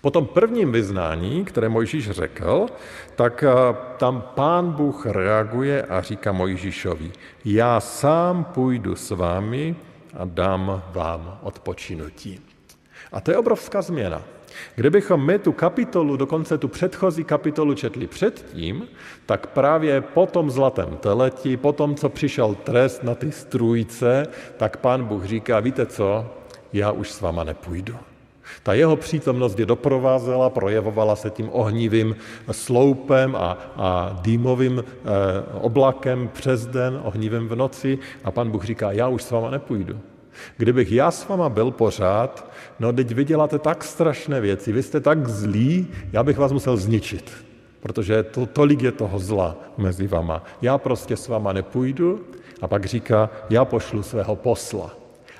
Po 0.00 0.10
tom 0.10 0.26
prvním 0.26 0.72
vyznání, 0.72 1.44
které 1.44 1.68
Mojžíš 1.68 2.10
řekl, 2.10 2.66
tak 3.16 3.42
eh, 3.42 3.76
tam 3.96 4.22
pán 4.34 4.72
Bůh 4.72 5.06
reaguje 5.06 5.82
a 5.82 6.02
říká 6.02 6.32
Mojžíšovi, 6.32 7.12
já 7.44 7.80
sám 7.80 8.44
půjdu 8.44 8.96
s 8.96 9.10
vámi 9.10 9.76
a 10.18 10.24
dám 10.24 10.82
vám 10.92 11.38
odpočinutí. 11.42 12.40
A 13.12 13.20
to 13.20 13.30
je 13.30 13.36
obrovská 13.36 13.82
změna. 13.82 14.22
Kdybychom 14.74 15.26
my 15.26 15.38
tu 15.38 15.52
kapitolu, 15.52 16.16
dokonce 16.16 16.58
tu 16.58 16.68
předchozí 16.68 17.24
kapitolu 17.24 17.74
četli 17.74 18.06
předtím, 18.06 18.88
tak 19.26 19.46
právě 19.46 20.00
po 20.00 20.26
tom 20.26 20.50
zlatém 20.50 20.96
teleti, 20.96 21.56
po 21.56 21.72
tom, 21.72 21.94
co 21.94 22.08
přišel 22.08 22.54
trest 22.54 23.02
na 23.02 23.14
ty 23.14 23.32
strůjce, 23.32 24.26
tak 24.56 24.76
pán 24.76 25.04
Bůh 25.04 25.24
říká, 25.24 25.60
víte 25.60 25.86
co, 25.86 26.26
já 26.72 26.92
už 26.92 27.10
s 27.10 27.20
váma 27.20 27.44
nepůjdu. 27.44 28.07
Ta 28.62 28.74
jeho 28.74 28.96
přítomnost 28.96 29.58
je 29.58 29.66
doprovázela, 29.66 30.50
projevovala 30.50 31.16
se 31.16 31.30
tím 31.30 31.48
ohnivým 31.52 32.16
sloupem 32.50 33.36
a, 33.36 33.58
a 33.76 34.18
dýmovým 34.22 34.84
eh, 34.84 35.08
oblakem 35.60 36.30
přes 36.32 36.66
den, 36.66 37.00
ohnivým 37.04 37.48
v 37.48 37.56
noci 37.56 37.98
a 38.24 38.30
pan 38.30 38.50
Bůh 38.50 38.64
říká, 38.64 38.92
já 38.92 39.08
už 39.08 39.22
s 39.22 39.30
váma 39.30 39.50
nepůjdu. 39.50 40.00
Kdybych 40.56 40.92
já 40.92 41.10
s 41.10 41.28
váma 41.28 41.48
byl 41.48 41.70
pořád, 41.70 42.50
no 42.78 42.92
teď 42.92 43.12
vy 43.12 43.24
děláte 43.24 43.58
tak 43.58 43.84
strašné 43.84 44.40
věci, 44.40 44.72
vy 44.72 44.82
jste 44.82 45.00
tak 45.00 45.28
zlí, 45.28 45.86
já 46.12 46.22
bych 46.22 46.38
vás 46.38 46.52
musel 46.52 46.76
zničit, 46.76 47.32
protože 47.80 48.22
to, 48.22 48.46
tolik 48.46 48.82
je 48.82 48.92
toho 48.92 49.18
zla 49.18 49.56
mezi 49.78 50.06
vama. 50.06 50.42
Já 50.62 50.78
prostě 50.78 51.16
s 51.16 51.28
váma 51.28 51.52
nepůjdu 51.52 52.20
a 52.62 52.68
pak 52.68 52.84
říká, 52.84 53.30
já 53.50 53.64
pošlu 53.64 54.02
svého 54.02 54.36
posla. 54.36 54.97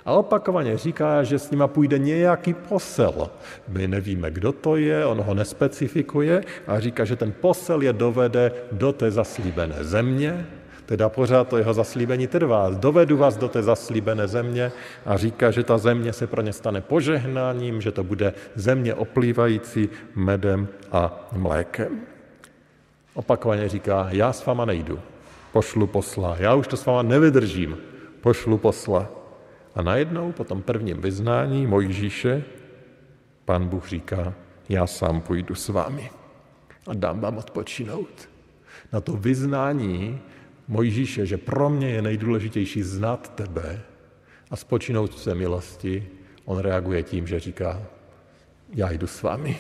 A 0.09 0.12
opakovaně 0.12 0.79
říká, 0.79 1.23
že 1.23 1.38
s 1.38 1.50
nima 1.50 1.69
půjde 1.69 1.99
nějaký 1.99 2.55
posel. 2.55 3.31
My 3.69 3.88
nevíme, 3.88 4.31
kdo 4.31 4.53
to 4.53 4.77
je, 4.77 5.07
on 5.07 5.21
ho 5.21 5.35
nespecifikuje 5.35 6.45
a 6.67 6.81
říká, 6.81 7.05
že 7.05 7.17
ten 7.17 7.33
posel 7.33 7.83
je 7.83 7.93
dovede 7.93 8.53
do 8.73 8.93
té 8.93 9.11
zaslíbené 9.11 9.85
země, 9.85 10.47
teda 10.87 11.09
pořád 11.09 11.49
to 11.49 11.59
jeho 11.59 11.75
zaslíbení 11.75 12.27
trvá. 12.27 12.71
Dovedu 12.71 13.17
vás 13.17 13.37
do 13.37 13.49
té 13.49 13.62
zaslíbené 13.62 14.29
země 14.29 14.73
a 15.07 15.17
říká, 15.17 15.50
že 15.50 15.62
ta 15.65 15.79
země 15.79 16.12
se 16.12 16.27
pro 16.27 16.43
ně 16.43 16.53
stane 16.53 16.81
požehnáním, 16.81 17.81
že 17.81 17.93
to 17.93 18.05
bude 18.05 18.33
země 18.55 18.95
oplývající 18.95 19.88
medem 20.15 20.69
a 20.93 21.29
mlékem. 21.33 22.00
Opakovaně 23.15 23.69
říká, 23.69 24.09
já 24.11 24.33
s 24.33 24.47
váma 24.47 24.65
nejdu, 24.65 25.00
pošlu 25.53 25.87
posla, 25.87 26.37
já 26.38 26.55
už 26.55 26.67
to 26.69 26.77
s 26.77 26.87
váma 26.87 27.03
nevydržím, 27.03 27.79
pošlu 28.21 28.59
posla. 28.59 29.18
A 29.79 29.83
najednou 29.83 30.33
po 30.33 30.45
tom 30.45 30.63
prvním 30.63 31.01
vyznání 31.01 31.67
Mojžíše 31.67 32.45
pán 33.45 33.69
Bůh 33.69 33.89
říká, 33.89 34.35
já 34.69 34.87
sám 34.87 35.21
půjdu 35.21 35.55
s 35.55 35.69
vámi 35.69 36.11
a 36.87 36.95
dám 36.95 37.21
vám 37.21 37.37
odpočinout. 37.39 38.29
Na 38.93 39.01
to 39.01 39.13
vyznání 39.13 40.21
Mojžíše, 40.69 41.27
že 41.27 41.39
pro 41.39 41.71
mě 41.71 41.91
je 41.91 42.03
nejdůležitější 42.03 42.83
znát 42.83 43.35
tebe 43.35 43.81
a 44.51 44.57
spočinout 44.57 45.15
v 45.15 45.35
milosti, 45.35 46.09
on 46.45 46.59
reaguje 46.59 47.03
tím, 47.03 47.27
že 47.27 47.41
říká, 47.41 47.83
já 48.75 48.91
jdu 48.91 49.07
s 49.07 49.23
vámi. 49.23 49.59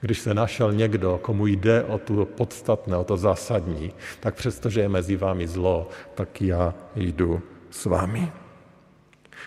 Když 0.00 0.18
se 0.18 0.34
našel 0.34 0.72
někdo, 0.72 1.18
komu 1.22 1.46
jde 1.46 1.84
o 1.84 1.98
to 1.98 2.24
podstatné, 2.24 2.96
o 2.96 3.04
to 3.04 3.16
zásadní, 3.16 3.92
tak 4.20 4.34
přestože 4.34 4.80
je 4.80 4.88
mezi 4.88 5.16
vámi 5.16 5.48
zlo, 5.48 5.88
tak 6.14 6.42
já 6.42 6.74
jdu 6.94 7.42
s 7.70 7.84
vámi. 7.84 8.32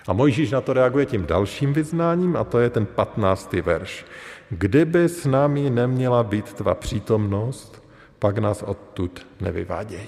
A 0.07 0.13
Mojžíš 0.13 0.51
na 0.51 0.61
to 0.61 0.73
reaguje 0.73 1.05
tím 1.05 1.25
dalším 1.25 1.73
vyznáním 1.73 2.37
a 2.37 2.43
to 2.43 2.59
je 2.59 2.69
ten 2.69 2.85
15. 2.85 3.53
verš. 3.53 4.05
Kdyby 4.49 5.09
s 5.09 5.25
námi 5.25 5.69
neměla 5.69 6.23
být 6.23 6.53
tvá 6.53 6.75
přítomnost, 6.75 7.83
pak 8.19 8.37
nás 8.37 8.63
odtud 8.63 9.27
nevyváděj. 9.41 10.05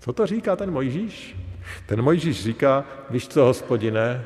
Co 0.00 0.12
to 0.12 0.26
říká 0.26 0.56
ten 0.56 0.70
Mojžíš? 0.70 1.36
Ten 1.86 2.02
Mojžíš 2.02 2.42
říká, 2.42 2.84
víš 3.10 3.28
co, 3.28 3.44
hospodine, 3.44 4.24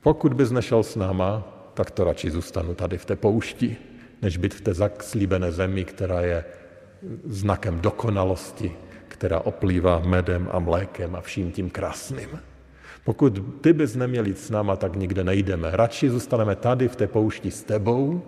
pokud 0.00 0.34
bys 0.34 0.50
nešel 0.50 0.82
s 0.82 0.96
náma, 0.96 1.42
tak 1.74 1.90
to 1.90 2.04
radši 2.04 2.30
zůstanu 2.30 2.74
tady 2.74 2.98
v 2.98 3.04
té 3.04 3.16
poušti, 3.16 3.76
než 4.22 4.36
být 4.36 4.54
v 4.54 4.60
té 4.60 4.74
zaslíbené 4.74 5.52
zemi, 5.52 5.84
která 5.84 6.20
je 6.20 6.44
znakem 7.24 7.80
dokonalosti, 7.80 8.76
která 9.08 9.40
oplývá 9.40 9.98
medem 9.98 10.48
a 10.52 10.58
mlékem 10.58 11.16
a 11.16 11.20
vším 11.20 11.52
tím 11.52 11.70
krásným. 11.70 12.28
Pokud 13.08 13.42
ty 13.60 13.72
bys 13.72 13.96
neměl 13.96 14.26
jít 14.26 14.38
s 14.38 14.50
náma, 14.50 14.76
tak 14.76 14.96
nikde 14.96 15.24
nejdeme. 15.24 15.70
Radši 15.72 16.10
zůstaneme 16.10 16.56
tady 16.56 16.88
v 16.88 16.96
té 16.96 17.06
poušti 17.06 17.50
s 17.50 17.62
tebou, 17.62 18.22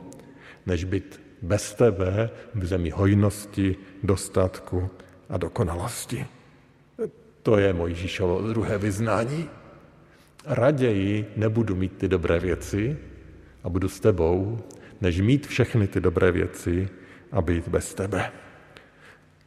než 0.67 0.85
být 0.85 1.21
bez 1.43 1.75
tebe 1.75 2.31
v 2.55 2.67
zemi 2.67 2.91
hojnosti, 2.91 3.77
dostatku 4.03 4.91
a 5.29 5.37
dokonalosti. 5.37 6.27
To 7.43 7.59
je 7.59 7.73
Mojžíšovo 7.73 8.49
druhé 8.49 8.79
vyznání. 8.79 9.49
Raději 10.47 11.27
nebudu 11.37 11.77
mít 11.77 11.97
ty 11.97 12.09
dobré 12.09 12.41
věci 12.41 12.97
a 13.65 13.69
budu 13.69 13.89
s 13.89 14.01
tebou, 14.01 14.59
než 15.01 15.21
mít 15.21 15.47
všechny 15.47 15.87
ty 15.87 16.01
dobré 16.01 16.33
věci 16.33 16.89
a 17.33 17.43
být 17.43 17.69
bez 17.69 17.95
tebe. 17.95 18.33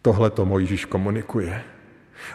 Tohle 0.01 0.29
to 0.29 0.45
Mojžíš 0.45 0.85
komunikuje. 0.85 1.72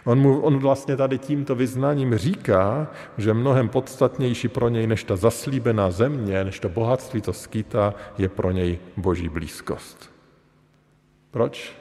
On, 0.04 0.18
mu, 0.18 0.40
on 0.40 0.58
vlastně 0.58 0.96
tady 0.96 1.18
tímto 1.18 1.54
vyznáním 1.54 2.16
říká, 2.16 2.86
že 3.18 3.34
mnohem 3.34 3.68
podstatnější 3.68 4.48
pro 4.48 4.68
něj 4.68 4.86
než 4.86 5.04
ta 5.04 5.16
zaslíbená 5.16 5.90
země, 5.90 6.44
než 6.44 6.60
to 6.60 6.68
bohatství 6.68 7.20
to 7.20 7.32
skýtá, 7.32 7.94
je 8.18 8.28
pro 8.28 8.50
něj 8.50 8.78
boží 8.96 9.28
blízkost. 9.28 10.10
Proč? 11.30 11.76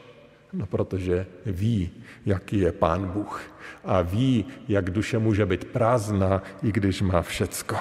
No 0.53 0.65
protože 0.65 1.25
ví, 1.45 1.91
jaký 2.25 2.59
je 2.59 2.71
Pán 2.71 3.07
Bůh 3.07 3.41
a 3.86 4.01
ví, 4.01 4.45
jak 4.67 4.89
duše 4.89 5.19
může 5.19 5.45
být 5.45 5.65
prázdná, 5.65 6.43
i 6.63 6.71
když 6.71 7.01
má 7.01 7.21
všecko. 7.21 7.75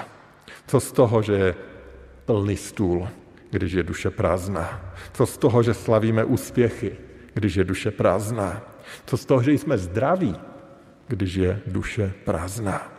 Co 0.67 0.79
z 0.79 0.91
toho, 0.91 1.21
že 1.21 1.33
je 1.33 1.55
plný 2.25 2.57
stůl, 2.57 3.07
když 3.51 3.73
je 3.73 3.83
duše 3.83 4.09
prázdná? 4.09 4.93
Co 5.13 5.25
z 5.25 5.37
toho, 5.37 5.63
že 5.63 5.73
slavíme 5.73 6.23
úspěchy, 6.23 6.97
když 7.33 7.55
je 7.55 7.63
duše 7.63 7.91
prázdná? 7.91 8.61
Co 9.05 9.17
z 9.17 9.25
toho, 9.25 9.43
že 9.43 9.51
jsme 9.51 9.77
zdraví, 9.77 10.35
když 11.07 11.35
je 11.35 11.61
duše 11.67 12.13
prázdná? 12.25 12.91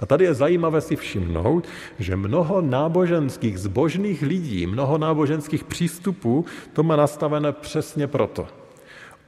A 0.00 0.06
tady 0.06 0.24
je 0.24 0.34
zajímavé 0.34 0.80
si 0.80 0.96
všimnout, 0.96 1.66
že 1.98 2.16
mnoho 2.16 2.60
náboženských 2.60 3.58
zbožných 3.58 4.22
lidí, 4.22 4.66
mnoho 4.66 4.98
náboženských 4.98 5.64
přístupů 5.64 6.44
to 6.72 6.82
má 6.82 6.96
nastavené 6.96 7.52
přesně 7.52 8.06
proto. 8.06 8.48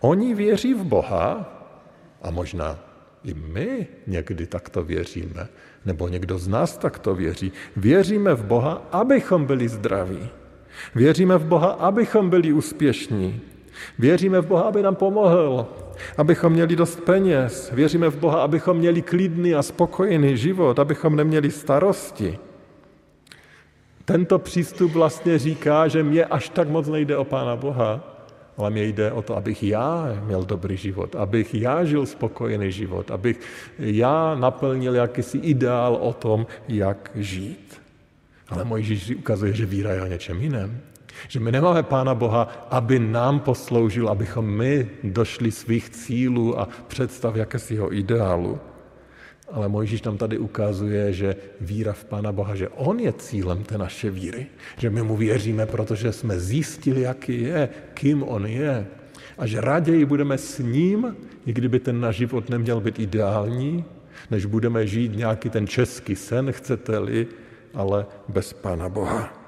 Oni 0.00 0.34
věří 0.34 0.74
v 0.74 0.84
Boha, 0.84 1.56
a 2.22 2.30
možná 2.30 2.78
i 3.24 3.34
my 3.34 3.86
někdy 4.06 4.46
takto 4.46 4.84
věříme, 4.84 5.48
nebo 5.84 6.08
někdo 6.08 6.38
z 6.38 6.48
nás 6.48 6.76
takto 6.76 7.14
věří. 7.14 7.52
Věříme 7.76 8.34
v 8.34 8.44
Boha, 8.44 8.82
abychom 8.92 9.44
byli 9.44 9.68
zdraví. 9.68 10.28
Věříme 10.94 11.38
v 11.38 11.44
Boha, 11.44 11.68
abychom 11.68 12.30
byli 12.30 12.52
úspěšní. 12.52 13.40
Věříme 13.98 14.40
v 14.40 14.46
Boha, 14.46 14.62
aby 14.62 14.82
nám 14.82 14.96
pomohl, 14.96 15.66
abychom 16.16 16.52
měli 16.52 16.76
dost 16.76 17.00
peněz. 17.00 17.70
Věříme 17.74 18.08
v 18.08 18.16
Boha, 18.16 18.42
abychom 18.42 18.76
měli 18.76 19.02
klidný 19.02 19.54
a 19.54 19.62
spokojený 19.62 20.36
život, 20.36 20.78
abychom 20.78 21.16
neměli 21.16 21.50
starosti. 21.50 22.38
Tento 24.04 24.38
přístup 24.38 24.92
vlastně 24.92 25.38
říká, 25.38 25.88
že 25.88 26.02
mě 26.02 26.24
až 26.24 26.48
tak 26.48 26.68
moc 26.68 26.88
nejde 26.88 27.16
o 27.16 27.24
Pána 27.24 27.56
Boha, 27.56 28.00
ale 28.56 28.70
mě 28.70 28.84
jde 28.84 29.12
o 29.12 29.22
to, 29.22 29.36
abych 29.36 29.62
já 29.62 30.18
měl 30.24 30.44
dobrý 30.44 30.76
život, 30.76 31.16
abych 31.16 31.54
já 31.54 31.84
žil 31.84 32.06
spokojený 32.06 32.72
život, 32.72 33.10
abych 33.10 33.40
já 33.78 34.34
naplnil 34.34 34.94
jakýsi 34.94 35.38
ideál 35.38 35.94
o 35.94 36.12
tom, 36.12 36.46
jak 36.68 37.10
žít. 37.14 37.82
Ale 38.48 38.64
Mojžíš 38.64 39.16
ukazuje, 39.16 39.52
že 39.52 39.66
víra 39.66 39.92
je 39.92 40.02
o 40.02 40.06
něčem 40.06 40.42
jiném. 40.42 40.80
Že 41.28 41.40
my 41.40 41.52
nemáme 41.52 41.82
Pána 41.82 42.14
Boha, 42.14 42.68
aby 42.70 42.98
nám 42.98 43.40
posloužil, 43.40 44.08
abychom 44.08 44.46
my 44.46 44.88
došli 45.04 45.50
svých 45.50 45.90
cílů 45.90 46.60
a 46.60 46.68
představ 46.88 47.36
jakésiho 47.36 47.94
ideálu. 47.94 48.58
Ale 49.52 49.68
Mojžíš 49.68 50.02
nám 50.02 50.18
tady 50.18 50.38
ukazuje, 50.38 51.12
že 51.12 51.36
víra 51.60 51.92
v 51.92 52.04
Pána 52.04 52.32
Boha, 52.32 52.54
že 52.54 52.68
On 52.68 53.00
je 53.00 53.12
cílem 53.12 53.62
té 53.62 53.78
naše 53.78 54.10
víry. 54.10 54.46
Že 54.78 54.90
my 54.90 55.02
mu 55.02 55.16
věříme, 55.16 55.66
protože 55.66 56.12
jsme 56.12 56.40
zjistili, 56.40 57.00
jaký 57.00 57.42
je, 57.42 57.68
kým 57.94 58.22
On 58.22 58.46
je. 58.46 58.86
A 59.38 59.46
že 59.46 59.60
raději 59.60 60.04
budeme 60.04 60.38
s 60.38 60.58
ním, 60.58 61.16
i 61.46 61.52
kdyby 61.52 61.80
ten 61.80 62.00
náš 62.00 62.16
život 62.16 62.48
neměl 62.48 62.80
být 62.80 62.98
ideální, 62.98 63.84
než 64.30 64.46
budeme 64.46 64.86
žít 64.86 65.16
nějaký 65.16 65.50
ten 65.50 65.66
český 65.66 66.16
sen, 66.16 66.52
chcete-li, 66.52 67.26
ale 67.74 68.06
bez 68.28 68.52
Pána 68.52 68.88
Boha. 68.88 69.39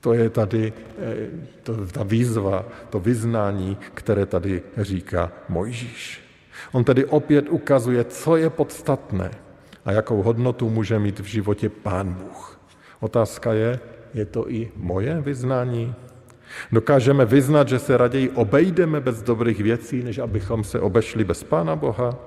To 0.00 0.12
je 0.12 0.30
tady 0.30 0.72
eh, 0.98 1.26
to, 1.62 1.86
ta 1.86 2.02
výzva, 2.02 2.64
to 2.90 3.00
vyznání, 3.00 3.76
které 3.94 4.26
tady 4.26 4.62
říká 4.78 5.32
Mojžíš. 5.48 6.20
On 6.72 6.84
tedy 6.84 7.04
opět 7.04 7.48
ukazuje, 7.48 8.04
co 8.04 8.36
je 8.36 8.50
podstatné 8.50 9.30
a 9.84 9.92
jakou 9.92 10.22
hodnotu 10.22 10.70
může 10.70 10.98
mít 10.98 11.20
v 11.20 11.24
životě 11.24 11.68
Pán 11.68 12.14
Bůh. 12.14 12.60
Otázka 13.00 13.52
je, 13.52 13.80
je 14.14 14.24
to 14.24 14.50
i 14.50 14.70
moje 14.76 15.20
vyznání? 15.20 15.94
Dokážeme 16.72 17.24
vyznat, 17.24 17.68
že 17.68 17.78
se 17.78 17.96
raději 17.96 18.30
obejdeme 18.30 19.00
bez 19.00 19.22
dobrých 19.22 19.60
věcí, 19.60 20.02
než 20.02 20.18
abychom 20.18 20.64
se 20.64 20.80
obešli 20.80 21.24
bez 21.24 21.44
Pána 21.44 21.76
Boha? 21.76 22.18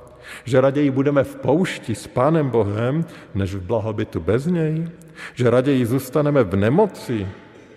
Že 0.45 0.61
raději 0.61 0.91
budeme 0.91 1.23
v 1.23 1.35
poušti 1.35 1.95
s 1.95 2.07
Pánem 2.07 2.49
Bohem, 2.49 3.05
než 3.35 3.55
v 3.55 3.61
blahobytu 3.61 4.19
bez 4.19 4.45
něj? 4.45 4.89
Že 5.33 5.49
raději 5.49 5.85
zůstaneme 5.85 6.43
v 6.43 6.55
nemoci, 6.55 7.27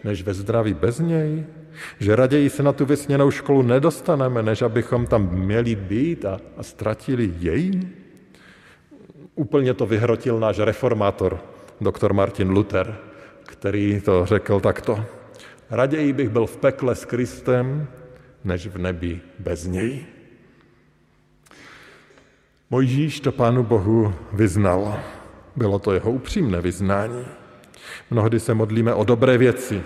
než 0.05 0.23
ve 0.23 0.35
zdraví 0.35 0.75
bez 0.75 0.99
něj? 0.99 1.45
Že 2.01 2.17
raději 2.17 2.51
se 2.51 2.62
na 2.62 2.73
tu 2.73 2.87
vysněnou 2.87 3.31
školu 3.31 3.62
nedostaneme, 3.62 4.43
než 4.43 4.62
abychom 4.62 5.07
tam 5.07 5.31
měli 5.31 5.75
být 5.75 6.25
a, 6.25 6.40
a 6.57 6.62
ztratili 6.62 7.35
jej? 7.38 7.81
Úplně 9.35 9.75
to 9.75 9.87
vyhrotil 9.87 10.40
náš 10.40 10.59
reformátor, 10.59 11.40
doktor 11.81 12.12
Martin 12.12 12.51
Luther, 12.51 12.97
který 13.43 14.01
to 14.01 14.27
řekl 14.27 14.61
takto. 14.61 15.05
Raději 15.71 16.12
bych 16.12 16.29
byl 16.29 16.47
v 16.47 16.57
pekle 16.57 16.95
s 16.95 17.05
Kristem, 17.05 17.87
než 18.45 18.67
v 18.67 18.79
nebi 18.79 19.21
bez 19.38 19.67
něj. 19.67 20.07
Mojžíš 22.71 23.21
to 23.21 23.33
Pánu 23.33 23.62
Bohu 23.62 24.14
vyznal. 24.33 25.01
Bylo 25.57 25.79
to 25.79 25.93
jeho 25.93 26.11
upřímné 26.11 26.61
vyznání. 26.61 27.25
Mnohdy 28.11 28.40
se 28.40 28.55
modlíme 28.55 28.94
o 28.94 29.05
dobré 29.05 29.38
věci, 29.38 29.83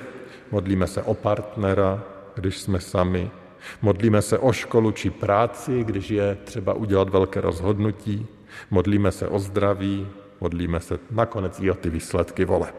modlíme 0.51 0.87
se 0.87 1.03
o 1.03 1.15
partnera, 1.15 2.03
když 2.35 2.59
jsme 2.59 2.81
sami, 2.81 3.31
modlíme 3.83 4.23
se 4.23 4.39
o 4.39 4.53
školu 4.53 4.91
či 4.91 5.11
práci, 5.11 5.85
když 5.85 6.11
je 6.11 6.39
třeba 6.45 6.75
udělat 6.75 7.09
velké 7.09 7.41
rozhodnutí, 7.41 8.27
modlíme 8.71 9.13
se 9.13 9.29
o 9.29 9.39
zdraví, 9.39 10.09
modlíme 10.41 10.81
se 10.81 10.99
nakonec 11.11 11.61
i 11.61 11.71
o 11.71 11.75
ty 11.75 11.91
výsledky 11.91 12.45
voleb. 12.45 12.75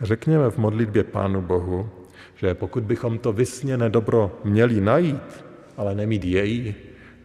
Řekněme 0.00 0.50
v 0.50 0.58
modlitbě 0.58 1.04
Pánu 1.04 1.42
Bohu, 1.42 1.90
že 2.36 2.54
pokud 2.54 2.82
bychom 2.82 3.18
to 3.18 3.32
vysněné 3.32 3.90
dobro 3.90 4.38
měli 4.44 4.80
najít, 4.80 5.44
ale 5.76 5.94
nemít 5.94 6.24
jej, 6.24 6.74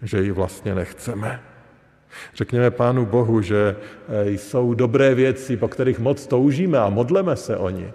že 0.01 0.21
ji 0.21 0.31
vlastně 0.31 0.75
nechceme. 0.75 1.43
Řekněme 2.35 2.71
Pánu 2.71 3.05
Bohu, 3.05 3.41
že 3.41 3.75
eh, 4.09 4.31
jsou 4.31 4.73
dobré 4.73 5.15
věci, 5.15 5.57
po 5.57 5.67
kterých 5.67 5.99
moc 5.99 6.27
toužíme 6.27 6.79
a 6.79 6.89
modleme 6.89 7.35
se 7.35 7.57
o 7.57 7.69
ně, 7.69 7.93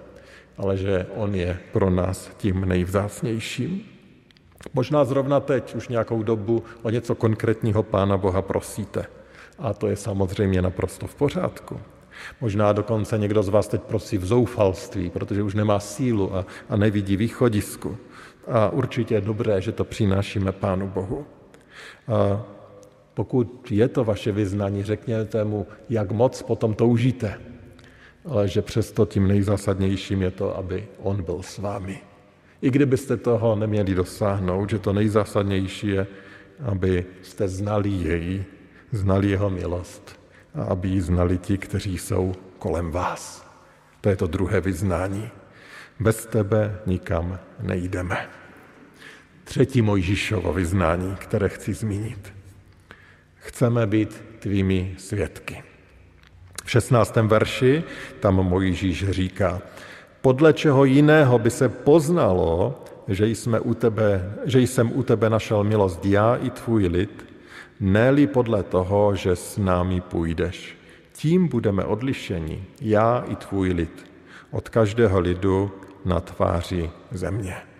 ale 0.58 0.76
že 0.76 1.06
On 1.16 1.34
je 1.34 1.58
pro 1.72 1.90
nás 1.90 2.30
tím 2.36 2.64
nejvzácnějším. 2.64 3.82
Možná 4.74 5.04
zrovna 5.04 5.40
teď 5.40 5.74
už 5.74 5.88
nějakou 5.88 6.22
dobu 6.22 6.62
o 6.82 6.90
něco 6.90 7.14
konkrétního 7.14 7.82
Pána 7.82 8.16
Boha 8.16 8.42
prosíte. 8.42 9.06
A 9.58 9.72
to 9.72 9.88
je 9.88 9.96
samozřejmě 9.96 10.62
naprosto 10.62 11.06
v 11.06 11.14
pořádku. 11.14 11.80
Možná 12.40 12.72
dokonce 12.72 13.18
někdo 13.18 13.42
z 13.42 13.48
vás 13.48 13.68
teď 13.68 13.82
prosí 13.82 14.18
v 14.18 14.24
zoufalství, 14.24 15.10
protože 15.10 15.42
už 15.42 15.54
nemá 15.54 15.80
sílu 15.80 16.36
a, 16.36 16.46
a 16.68 16.76
nevidí 16.76 17.16
východisku. 17.16 17.96
A 18.48 18.68
určitě 18.68 19.14
je 19.14 19.20
dobré, 19.20 19.60
že 19.60 19.72
to 19.72 19.84
přinášíme 19.84 20.52
Pánu 20.52 20.88
Bohu. 20.88 21.26
A 22.08 22.42
pokud 23.14 23.72
je 23.72 23.88
to 23.88 24.04
vaše 24.04 24.32
vyznání, 24.32 24.82
řekněte 24.82 25.44
mu, 25.44 25.66
jak 25.88 26.10
moc 26.12 26.42
potom 26.42 26.74
toužíte, 26.74 27.40
ale 28.24 28.48
že 28.48 28.62
přesto 28.62 29.06
tím 29.06 29.28
nejzásadnějším 29.28 30.22
je 30.22 30.30
to, 30.30 30.56
aby 30.56 30.86
on 30.98 31.22
byl 31.22 31.42
s 31.42 31.58
vámi. 31.58 32.00
I 32.62 32.70
kdybyste 32.70 33.16
toho 33.16 33.56
neměli 33.56 33.94
dosáhnout, 33.94 34.70
že 34.70 34.78
to 34.78 34.92
nejzásadnější 34.92 35.88
je, 35.88 36.06
aby 36.64 37.06
jste 37.22 37.48
znali 37.48 37.90
jej, 37.90 38.44
znali 38.92 39.30
jeho 39.30 39.50
milost 39.50 40.20
a 40.54 40.62
aby 40.62 40.88
ji 40.88 41.00
znali 41.00 41.38
ti, 41.38 41.58
kteří 41.58 41.98
jsou 41.98 42.32
kolem 42.58 42.90
vás. 42.90 43.46
To 44.00 44.08
je 44.08 44.16
to 44.16 44.26
druhé 44.26 44.60
vyznání. 44.60 45.30
Bez 46.00 46.26
tebe 46.26 46.78
nikam 46.86 47.38
nejdeme. 47.62 48.28
Třetí 49.44 49.82
Mojžíšovo 49.82 50.52
vyznání, 50.52 51.16
které 51.18 51.48
chci 51.48 51.74
zmínit. 51.74 52.41
Chceme 53.44 53.86
být 53.86 54.24
tvými 54.38 54.94
svědky. 54.98 55.62
V 56.64 56.70
16. 56.70 57.16
verši 57.16 57.84
tam 58.20 58.34
Mojžíš 58.34 59.10
říká, 59.10 59.62
podle 60.20 60.52
čeho 60.52 60.84
jiného 60.84 61.38
by 61.38 61.50
se 61.50 61.68
poznalo, 61.68 62.84
že, 63.08 63.26
jsme 63.26 63.60
u 63.60 63.74
tebe, 63.74 64.34
že 64.44 64.60
jsem 64.60 64.92
u 64.94 65.02
tebe 65.02 65.30
našel 65.30 65.64
milost 65.64 66.06
já 66.06 66.36
i 66.36 66.50
tvůj 66.50 66.86
lid, 66.86 67.26
ne 67.80 68.26
podle 68.26 68.62
toho, 68.62 69.16
že 69.16 69.36
s 69.36 69.58
námi 69.58 70.00
půjdeš. 70.00 70.78
Tím 71.12 71.48
budeme 71.48 71.84
odlišeni, 71.84 72.64
já 72.80 73.24
i 73.28 73.36
tvůj 73.36 73.72
lid, 73.72 74.06
od 74.50 74.68
každého 74.68 75.20
lidu 75.20 75.72
na 76.04 76.20
tváři 76.20 76.90
země. 77.10 77.71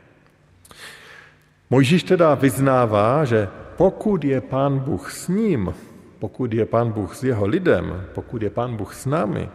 Mojžíš 1.72 2.02
teda 2.04 2.34
vyznává, 2.34 3.24
že 3.24 3.48
pokud 3.76 4.24
je 4.24 4.40
Pán 4.40 4.78
Bůh 4.78 5.12
s 5.12 5.28
ním, 5.28 5.74
pokud 6.18 6.52
je 6.52 6.66
Pán 6.66 6.92
Bůh 6.92 7.16
s 7.16 7.24
jeho 7.24 7.46
lidem, 7.46 8.04
pokud 8.14 8.42
je 8.42 8.50
Pán 8.50 8.76
Bůh 8.76 8.94
s 8.94 9.06
námi, 9.06 9.48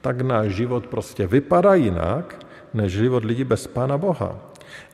tak 0.00 0.20
náš 0.20 0.52
život 0.52 0.86
prostě 0.86 1.26
vypadá 1.26 1.74
jinak, 1.74 2.46
než 2.74 2.92
život 2.92 3.24
lidí 3.24 3.44
bez 3.44 3.66
Pána 3.66 3.98
Boha. 3.98 4.36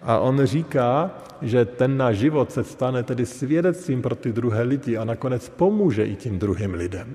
A 0.02 0.18
on 0.18 0.44
říká, 0.44 1.10
že 1.42 1.64
ten 1.64 1.96
náš 1.96 2.16
život 2.16 2.52
se 2.52 2.64
stane 2.64 3.02
tedy 3.02 3.26
svědectvím 3.26 4.02
pro 4.02 4.14
ty 4.14 4.32
druhé 4.32 4.62
lidi 4.62 4.96
a 4.96 5.04
nakonec 5.04 5.48
pomůže 5.48 6.06
i 6.06 6.14
tím 6.16 6.38
druhým 6.38 6.74
lidem. 6.74 7.14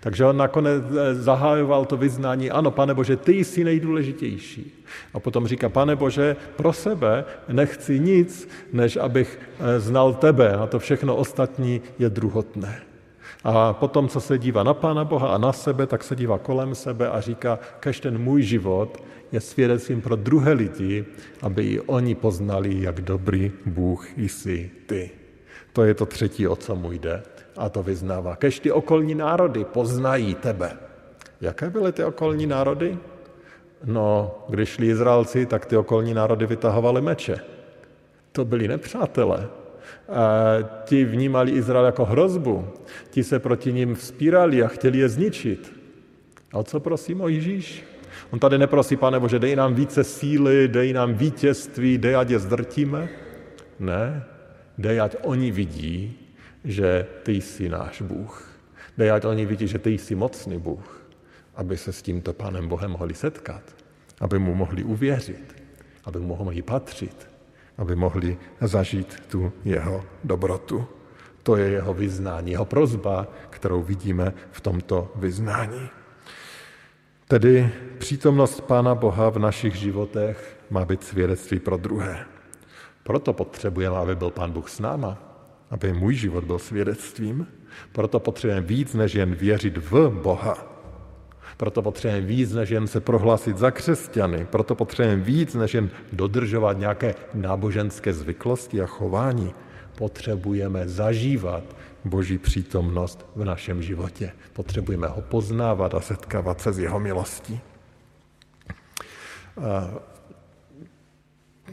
Takže 0.00 0.24
on 0.24 0.36
nakonec 0.36 0.84
eh, 0.84 1.14
zahájoval 1.14 1.84
to 1.84 1.96
vyznání, 1.96 2.50
ano, 2.50 2.70
pane 2.70 2.94
Bože, 2.94 3.16
ty 3.16 3.32
jsi 3.44 3.64
nejdůležitější. 3.64 4.84
A 5.14 5.20
potom 5.20 5.46
říká, 5.46 5.68
pane 5.68 5.96
Bože, 5.96 6.36
pro 6.56 6.72
sebe 6.72 7.24
nechci 7.48 8.00
nic, 8.00 8.48
než 8.72 8.96
abych 8.96 9.38
eh, 9.38 9.80
znal 9.80 10.14
tebe 10.14 10.52
a 10.54 10.66
to 10.66 10.78
všechno 10.78 11.16
ostatní 11.16 11.82
je 11.98 12.10
druhotné. 12.10 12.82
A 13.44 13.72
potom, 13.72 14.08
co 14.08 14.20
se 14.20 14.38
dívá 14.38 14.62
na 14.62 14.74
Pána 14.74 15.04
Boha 15.04 15.28
a 15.28 15.38
na 15.38 15.52
sebe, 15.52 15.86
tak 15.86 16.04
se 16.04 16.16
dívá 16.16 16.38
kolem 16.38 16.74
sebe 16.74 17.08
a 17.08 17.20
říká, 17.20 17.58
kež 17.80 18.00
ten 18.00 18.18
můj 18.18 18.42
život 18.42 19.02
je 19.32 19.40
svědectvím 19.40 20.00
pro 20.00 20.16
druhé 20.16 20.52
lidi, 20.52 21.04
aby 21.42 21.64
i 21.64 21.80
oni 21.80 22.14
poznali, 22.14 22.82
jak 22.82 23.00
dobrý 23.00 23.52
Bůh 23.66 24.18
jsi 24.18 24.70
ty. 24.86 25.23
To 25.74 25.84
je 25.84 25.94
to 25.94 26.06
třetí, 26.06 26.48
o 26.48 26.56
co 26.56 26.76
mu 26.76 26.92
jde. 26.92 27.22
A 27.56 27.68
to 27.68 27.82
vyznává. 27.82 28.36
Kež 28.36 28.60
ty 28.60 28.72
okolní 28.72 29.14
národy 29.14 29.64
poznají 29.64 30.34
tebe. 30.34 30.76
Jaké 31.40 31.70
byly 31.70 31.92
ty 31.92 32.04
okolní 32.04 32.46
národy? 32.46 32.98
No, 33.84 34.34
když 34.48 34.68
šli 34.68 34.86
Izraelci, 34.86 35.46
tak 35.46 35.66
ty 35.66 35.76
okolní 35.76 36.14
národy 36.14 36.46
vytahovali 36.46 37.00
meče. 37.02 37.36
To 38.32 38.44
byli 38.44 38.68
nepřátelé. 38.68 39.48
A 40.08 40.56
ti 40.84 41.04
vnímali 41.04 41.50
Izrael 41.50 41.84
jako 41.86 42.04
hrozbu. 42.04 42.68
Ti 43.10 43.24
se 43.24 43.38
proti 43.38 43.72
ním 43.72 43.94
vzpírali 43.94 44.62
a 44.62 44.68
chtěli 44.68 44.98
je 44.98 45.08
zničit. 45.08 45.72
A 46.52 46.62
co 46.62 46.80
prosím 46.80 47.20
o 47.20 47.28
Ježíš? 47.28 47.84
On 48.30 48.38
tady 48.38 48.58
neprosí, 48.58 48.96
pane 48.96 49.20
Bože, 49.20 49.38
dej 49.38 49.56
nám 49.56 49.74
více 49.74 50.04
síly, 50.04 50.68
dej 50.68 50.92
nám 50.92 51.14
vítězství, 51.14 51.98
dej, 51.98 52.16
ať 52.16 52.30
je 52.30 52.38
zdrtíme. 52.38 53.08
Ne, 53.80 54.24
dej, 54.78 55.00
ať 55.00 55.16
oni 55.22 55.50
vidí, 55.50 56.18
že 56.64 57.06
ty 57.22 57.32
jsi 57.32 57.68
náš 57.68 58.02
Bůh. 58.02 58.48
Dej, 58.98 59.10
ať 59.10 59.24
oni 59.24 59.46
vidí, 59.46 59.68
že 59.68 59.78
ty 59.78 59.90
jsi 59.90 60.14
mocný 60.14 60.58
Bůh, 60.58 61.06
aby 61.54 61.76
se 61.76 61.92
s 61.92 62.02
tímto 62.02 62.32
Pánem 62.32 62.68
Bohem 62.68 62.90
mohli 62.90 63.14
setkat, 63.14 63.62
aby 64.20 64.38
mu 64.38 64.54
mohli 64.54 64.84
uvěřit, 64.84 65.64
aby 66.04 66.18
mu 66.18 66.36
mohli 66.36 66.62
patřit, 66.62 67.28
aby 67.78 67.96
mohli 67.96 68.38
zažít 68.60 69.20
tu 69.28 69.52
jeho 69.64 70.04
dobrotu. 70.24 70.86
To 71.42 71.56
je 71.56 71.68
jeho 71.68 71.94
vyznání, 71.94 72.50
jeho 72.52 72.64
prozba, 72.64 73.26
kterou 73.50 73.82
vidíme 73.82 74.32
v 74.50 74.60
tomto 74.60 75.12
vyznání. 75.16 75.88
Tedy 77.28 77.70
přítomnost 77.98 78.60
Pána 78.60 78.94
Boha 78.94 79.30
v 79.30 79.38
našich 79.38 79.74
životech 79.74 80.56
má 80.70 80.84
být 80.84 81.04
svědectví 81.04 81.60
pro 81.60 81.76
druhé. 81.76 82.33
Proto 83.04 83.32
potřebujeme, 83.32 83.96
aby 83.96 84.16
byl 84.16 84.30
Pán 84.30 84.52
Bůh 84.52 84.70
s 84.70 84.80
náma, 84.80 85.18
aby 85.70 85.92
můj 85.92 86.14
život 86.14 86.44
byl 86.44 86.58
svědectvím. 86.58 87.46
Proto 87.92 88.20
potřebujeme 88.20 88.66
víc, 88.66 88.94
než 88.94 89.14
jen 89.14 89.34
věřit 89.34 89.76
v 89.76 90.10
Boha. 90.10 90.66
Proto 91.56 91.82
potřebujeme 91.82 92.26
víc, 92.26 92.52
než 92.52 92.70
jen 92.70 92.86
se 92.86 93.00
prohlásit 93.00 93.58
za 93.58 93.70
křesťany. 93.70 94.44
Proto 94.44 94.74
potřebujeme 94.74 95.22
víc, 95.22 95.54
než 95.54 95.74
jen 95.74 95.90
dodržovat 96.12 96.78
nějaké 96.78 97.14
náboženské 97.34 98.12
zvyklosti 98.12 98.82
a 98.82 98.86
chování. 98.86 99.54
Potřebujeme 99.98 100.88
zažívat 100.88 101.62
Boží 102.04 102.38
přítomnost 102.38 103.26
v 103.36 103.44
našem 103.44 103.82
životě. 103.82 104.32
Potřebujeme 104.52 105.06
ho 105.08 105.20
poznávat 105.20 105.94
a 105.94 106.00
setkávat 106.00 106.60
se 106.60 106.72
s 106.72 106.78
jeho 106.78 107.00
milostí. 107.00 107.60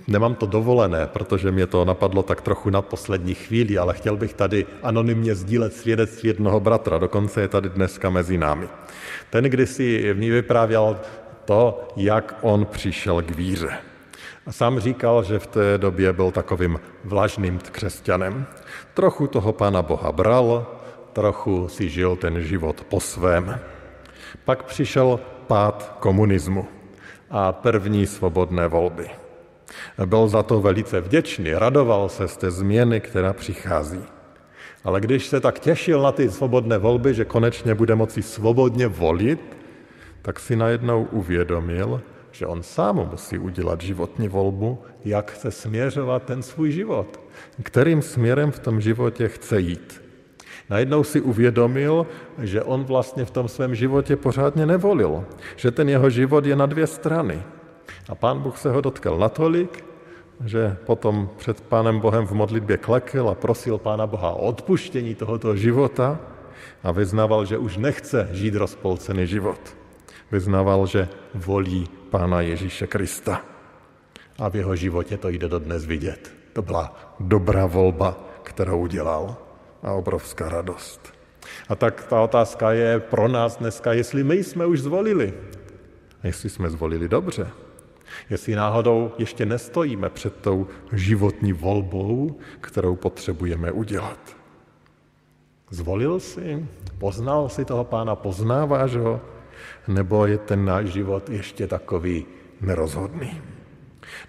Nemám 0.08 0.36
to 0.36 0.46
dovolené, 0.46 1.08
protože 1.08 1.52
mě 1.52 1.68
to 1.68 1.86
napadlo 1.86 2.24
tak 2.24 2.42
trochu 2.42 2.70
na 2.70 2.82
poslední 2.82 3.34
chvíli, 3.36 3.78
ale 3.78 3.94
chtěl 3.94 4.18
bych 4.18 4.34
tady 4.34 4.66
anonymně 4.84 5.36
sdílet 5.36 5.74
svědectví 5.74 6.28
jednoho 6.28 6.60
bratra, 6.60 6.98
dokonce 6.98 7.42
je 7.42 7.48
tady 7.48 7.70
dneska 7.70 8.10
mezi 8.10 8.38
námi. 8.38 8.68
Ten 9.30 9.44
kdysi 9.44 10.16
ní 10.18 10.30
vyprávěl 10.30 11.00
to, 11.46 11.88
jak 11.96 12.38
on 12.42 12.66
přišel 12.66 13.22
k 13.22 13.32
víře. 13.32 13.70
A 14.46 14.52
sám 14.52 14.80
říkal, 14.80 15.24
že 15.24 15.40
v 15.40 15.48
té 15.48 15.78
době 15.78 16.14
byl 16.14 16.32
takovým 16.32 16.80
vlažným 17.04 17.60
křesťanem. 17.72 18.46
Trochu 18.94 19.28
toho 19.28 19.54
Pána 19.54 19.82
Boha 19.82 20.12
bral, 20.12 20.68
trochu 21.14 21.68
si 21.68 21.90
žil 21.90 22.16
ten 22.16 22.42
život 22.42 22.82
po 22.90 23.00
svém. 23.00 23.60
Pak 24.46 24.64
přišel 24.64 25.20
pád 25.48 25.96
komunismu 26.00 26.68
a 27.30 27.52
první 27.52 28.08
svobodné 28.08 28.68
volby. 28.68 29.10
Byl 30.06 30.28
za 30.28 30.44
to 30.44 30.62
velice 30.62 31.02
vděčný, 31.02 31.54
radoval 31.54 32.10
se 32.10 32.28
z 32.28 32.38
té 32.38 32.52
změny, 32.52 33.02
která 33.02 33.34
přichází. 33.34 34.04
Ale 34.84 35.02
když 35.02 35.26
se 35.26 35.40
tak 35.40 35.60
těšil 35.60 36.02
na 36.02 36.12
ty 36.12 36.30
svobodné 36.30 36.78
volby, 36.78 37.14
že 37.14 37.26
konečně 37.26 37.76
bude 37.76 37.96
moci 37.96 38.22
svobodně 38.22 38.88
volit, 38.88 39.58
tak 40.22 40.40
si 40.40 40.56
najednou 40.56 41.08
uvědomil, 41.12 42.02
že 42.32 42.48
on 42.48 42.64
sám 42.64 42.96
musí 43.12 43.38
udělat 43.38 43.82
životní 43.82 44.28
volbu, 44.28 44.80
jak 45.06 45.32
chce 45.32 45.52
směřovat 45.52 46.24
ten 46.24 46.44
svůj 46.44 46.72
život, 46.72 47.20
kterým 47.64 48.02
směrem 48.02 48.52
v 48.52 48.60
tom 48.60 48.82
životě 48.82 49.28
chce 49.28 49.60
jít. 49.60 50.02
Najednou 50.70 51.04
si 51.04 51.22
uvědomil, 51.22 52.08
že 52.42 52.64
on 52.64 52.84
vlastně 52.84 53.26
v 53.26 53.32
tom 53.32 53.48
svém 53.48 53.76
životě 53.76 54.16
pořádně 54.16 54.66
nevolil, 54.66 55.26
že 55.56 55.72
ten 55.72 55.90
jeho 55.90 56.10
život 56.10 56.46
je 56.46 56.56
na 56.56 56.66
dvě 56.66 56.88
strany. 56.88 57.44
A 58.10 58.16
pán 58.16 58.40
Bůh 58.40 58.58
se 58.58 58.72
ho 58.72 58.82
dotkl 58.82 59.18
natolik, 59.18 59.86
že 60.46 60.78
potom 60.86 61.30
před 61.38 61.62
pánem 61.62 62.00
Bohem 62.00 62.28
v 62.28 62.32
modlitbě 62.32 62.78
klekl 62.78 63.30
a 63.30 63.36
prosil 63.36 63.78
pána 63.78 64.08
Boha 64.08 64.32
o 64.32 64.46
odpuštění 64.46 65.16
tohoto 65.16 65.56
života 65.56 66.20
a 66.84 66.92
vyznával, 66.92 67.46
že 67.46 67.58
už 67.58 67.78
nechce 67.78 68.30
žít 68.32 68.56
rozpolcený 68.56 69.28
život. 69.28 69.60
Vyznával, 70.32 70.88
že 70.88 71.10
volí 71.36 71.90
pána 72.10 72.42
Ježíše 72.42 72.88
Krista. 72.88 73.42
A 74.40 74.50
v 74.50 74.56
jeho 74.56 74.76
životě 74.76 75.18
to 75.18 75.30
jde 75.30 75.48
dodnes 75.48 75.86
vidět. 75.86 76.34
To 76.54 76.62
byla 76.62 77.14
dobrá 77.20 77.66
volba, 77.66 78.18
kterou 78.44 78.80
udělal 78.80 79.36
a 79.84 79.92
obrovská 79.92 80.50
radost. 80.50 81.14
A 81.70 81.76
tak 81.76 82.04
ta 82.04 82.22
otázka 82.22 82.72
je 82.72 83.00
pro 83.00 83.28
nás 83.28 83.58
dneska, 83.58 83.94
jestli 83.94 84.24
my 84.24 84.44
jsme 84.44 84.66
už 84.66 84.82
zvolili. 84.82 85.34
A 86.24 86.28
jestli 86.28 86.50
jsme 86.50 86.70
zvolili 86.70 87.10
dobře. 87.10 87.48
Jestli 88.30 88.56
náhodou 88.56 89.12
ještě 89.18 89.46
nestojíme 89.46 90.10
před 90.10 90.36
tou 90.36 90.68
životní 90.94 91.54
volbou, 91.54 92.40
kterou 92.62 92.96
potřebujeme 92.96 93.72
udělat. 93.72 94.38
Zvolil 95.70 96.20
si, 96.20 96.66
poznal 96.98 97.50
si 97.50 97.66
toho 97.66 97.84
pána, 97.84 98.16
poznáváš 98.16 98.96
ho, 98.96 99.22
nebo 99.88 100.26
je 100.26 100.38
ten 100.38 100.66
náš 100.66 100.86
život 100.86 101.30
ještě 101.30 101.68
takový 101.68 102.26
nerozhodný. 102.62 103.42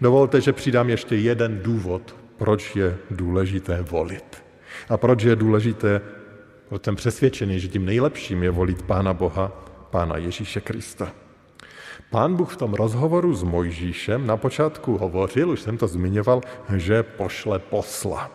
Dovolte, 0.01 0.41
že 0.41 0.53
přidám 0.53 0.91
ještě 0.91 1.17
jeden 1.17 1.61
důvod, 1.63 2.17
proč 2.37 2.77
je 2.77 2.99
důležité 3.11 3.83
volit. 3.83 4.43
A 4.89 4.97
proč 4.97 5.23
je 5.23 5.37
důležité, 5.37 6.01
jsem 6.85 6.97
přesvědčený, 6.97 7.61
že 7.61 7.69
tím 7.69 7.85
nejlepším 7.85 8.43
je 8.43 8.51
volit 8.51 8.83
Pána 8.83 9.13
Boha, 9.13 9.53
Pána 9.91 10.17
Ježíše 10.17 10.61
Krista. 10.61 11.13
Pán 12.13 12.37
Bůh 12.37 12.53
v 12.53 12.57
tom 12.57 12.75
rozhovoru 12.75 13.35
s 13.35 13.43
Mojžíšem 13.43 14.27
na 14.27 14.37
počátku 14.37 14.99
hovořil, 14.99 15.51
už 15.51 15.61
jsem 15.61 15.79
to 15.79 15.89
zmiňoval, 15.89 16.41
že 16.77 17.03
pošle 17.03 17.59
posla. 17.59 18.31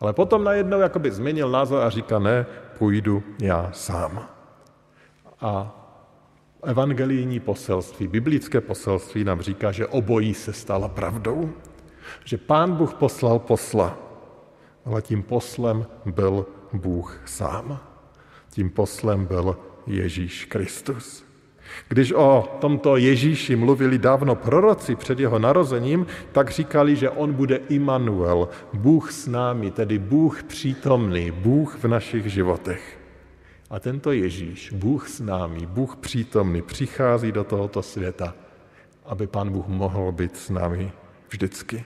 Ale 0.00 0.12
potom 0.12 0.44
najednou 0.44 0.80
jakoby 0.80 1.10
změnil 1.10 1.50
názor 1.50 1.82
a 1.82 1.90
říká, 1.90 2.18
ne, 2.18 2.46
půjdu 2.78 3.22
já 3.42 3.70
sám. 3.72 4.28
A 5.40 5.76
evangelijní 6.64 7.40
poselství, 7.40 8.08
biblické 8.08 8.60
poselství 8.60 9.24
nám 9.24 9.40
říká, 9.40 9.72
že 9.72 9.86
obojí 9.86 10.34
se 10.34 10.52
stala 10.52 10.88
pravdou. 10.88 11.50
Že 12.24 12.38
pán 12.38 12.76
Bůh 12.76 12.94
poslal 12.94 13.38
posla, 13.38 13.98
ale 14.84 15.02
tím 15.02 15.22
poslem 15.22 15.86
byl 16.06 16.46
Bůh 16.72 17.22
sám. 17.24 17.80
Tím 18.50 18.70
poslem 18.70 19.26
byl 19.26 19.56
Ježíš 19.86 20.44
Kristus. 20.44 21.29
Když 21.88 22.12
o 22.12 22.56
tomto 22.60 22.96
Ježíši 22.96 23.56
mluvili 23.56 23.98
dávno 23.98 24.34
proroci 24.34 24.96
před 24.96 25.20
jeho 25.20 25.38
narozením, 25.38 26.06
tak 26.32 26.50
říkali, 26.50 26.96
že 26.96 27.10
on 27.10 27.32
bude 27.32 27.56
Immanuel, 27.68 28.48
Bůh 28.72 29.12
s 29.12 29.26
námi, 29.26 29.70
tedy 29.70 29.98
Bůh 29.98 30.42
přítomný, 30.42 31.30
Bůh 31.30 31.78
v 31.78 31.88
našich 31.88 32.26
životech. 32.32 32.98
A 33.70 33.80
tento 33.80 34.12
Ježíš, 34.12 34.72
Bůh 34.72 35.08
s 35.08 35.20
námi, 35.20 35.66
Bůh 35.66 35.96
přítomný, 35.96 36.62
přichází 36.62 37.32
do 37.32 37.44
tohoto 37.44 37.82
světa, 37.82 38.34
aby 39.06 39.26
Pán 39.26 39.50
Bůh 39.50 39.68
mohl 39.68 40.12
být 40.12 40.36
s 40.36 40.50
námi 40.50 40.92
vždycky. 41.28 41.84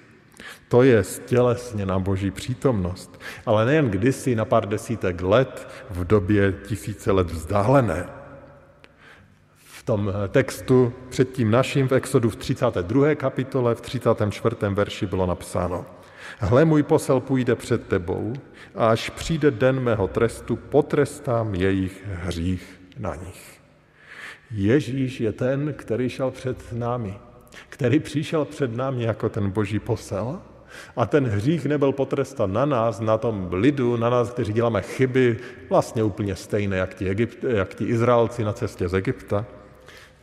To 0.68 0.82
je 0.82 1.04
stělesněná 1.04 1.98
boží 1.98 2.30
přítomnost. 2.30 3.20
Ale 3.46 3.64
nejen 3.64 3.90
kdysi 3.90 4.34
na 4.34 4.44
pár 4.44 4.68
desítek 4.68 5.22
let, 5.22 5.68
v 5.90 6.04
době 6.04 6.54
tisíce 6.66 7.12
let 7.12 7.30
vzdálené. 7.30 8.23
Tom 9.84 10.12
textu 10.28 10.92
před 11.08 11.32
tím 11.32 11.50
naším 11.50 11.88
v 11.88 11.92
Exodu 11.92 12.30
v 12.30 12.36
32. 12.36 13.14
kapitole, 13.14 13.74
v 13.74 13.80
34. 13.80 14.56
verši 14.70 15.06
bylo 15.06 15.26
napsáno 15.26 15.86
Hle, 16.38 16.64
můj 16.64 16.82
posel 16.82 17.20
půjde 17.20 17.54
před 17.54 17.86
tebou 17.86 18.32
a 18.74 18.88
až 18.88 19.10
přijde 19.10 19.50
den 19.50 19.80
mého 19.80 20.08
trestu, 20.08 20.56
potrestám 20.56 21.54
jejich 21.54 22.04
hřích 22.06 22.80
na 22.98 23.14
nich. 23.14 23.60
Ježíš 24.50 25.20
je 25.20 25.32
ten, 25.32 25.74
který 25.76 26.08
šel 26.08 26.30
před 26.30 26.72
námi, 26.72 27.14
který 27.68 28.00
přišel 28.00 28.44
před 28.44 28.76
námi 28.76 29.02
jako 29.02 29.28
ten 29.28 29.50
boží 29.50 29.78
posel 29.78 30.40
a 30.96 31.06
ten 31.06 31.26
hřích 31.26 31.66
nebyl 31.66 31.92
potrestan 31.92 32.52
na 32.52 32.64
nás, 32.64 33.00
na 33.00 33.18
tom 33.18 33.48
lidu, 33.52 33.96
na 33.96 34.10
nás, 34.10 34.30
kteří 34.30 34.52
děláme 34.52 34.82
chyby, 34.82 35.36
vlastně 35.70 36.02
úplně 36.02 36.36
stejné, 36.36 36.76
jak 36.76 36.94
ti, 36.94 37.08
Egypt, 37.08 37.44
jak 37.48 37.74
ti 37.74 37.84
Izraelci 37.84 38.44
na 38.44 38.52
cestě 38.52 38.88
z 38.88 38.94
Egypta, 38.94 39.46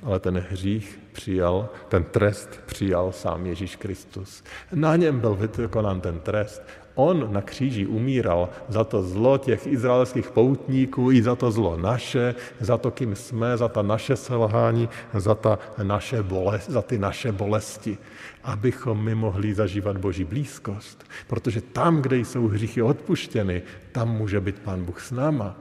ale 0.03 0.19
ten 0.19 0.37
hřích 0.49 0.99
přijal, 1.11 1.69
ten 1.87 2.03
trest 2.03 2.59
přijal 2.65 3.11
sám 3.11 3.45
Ježíš 3.45 3.75
Kristus. 3.75 4.43
Na 4.73 4.95
něm 4.95 5.19
byl 5.19 5.35
vykonán 5.57 6.01
ten 6.01 6.19
trest. 6.19 6.61
On 6.95 7.33
na 7.33 7.41
kříži 7.41 7.85
umíral 7.85 8.49
za 8.67 8.83
to 8.83 9.03
zlo 9.03 9.37
těch 9.37 9.67
izraelských 9.67 10.29
poutníků 10.31 11.11
i 11.11 11.23
za 11.23 11.35
to 11.35 11.51
zlo 11.51 11.77
naše, 11.77 12.35
za 12.59 12.77
to, 12.77 12.91
kým 12.91 13.15
jsme, 13.15 13.57
za 13.57 13.67
ta 13.67 13.81
naše 13.81 14.15
selhání, 14.15 14.89
za, 15.13 15.35
ta 15.35 15.59
naše 15.83 16.23
bolest, 16.23 16.69
za 16.69 16.81
ty 16.81 16.97
naše 16.97 17.31
bolesti, 17.31 17.97
abychom 18.43 19.03
my 19.03 19.15
mohli 19.15 19.53
zažívat 19.53 19.97
Boží 19.97 20.23
blízkost. 20.23 21.03
Protože 21.27 21.61
tam, 21.61 22.01
kde 22.01 22.17
jsou 22.17 22.47
hříchy 22.47 22.81
odpuštěny, 22.81 23.61
tam 23.91 24.11
může 24.11 24.39
být 24.39 24.59
Pán 24.59 24.83
Bůh 24.83 25.01
s 25.01 25.11
náma. 25.11 25.55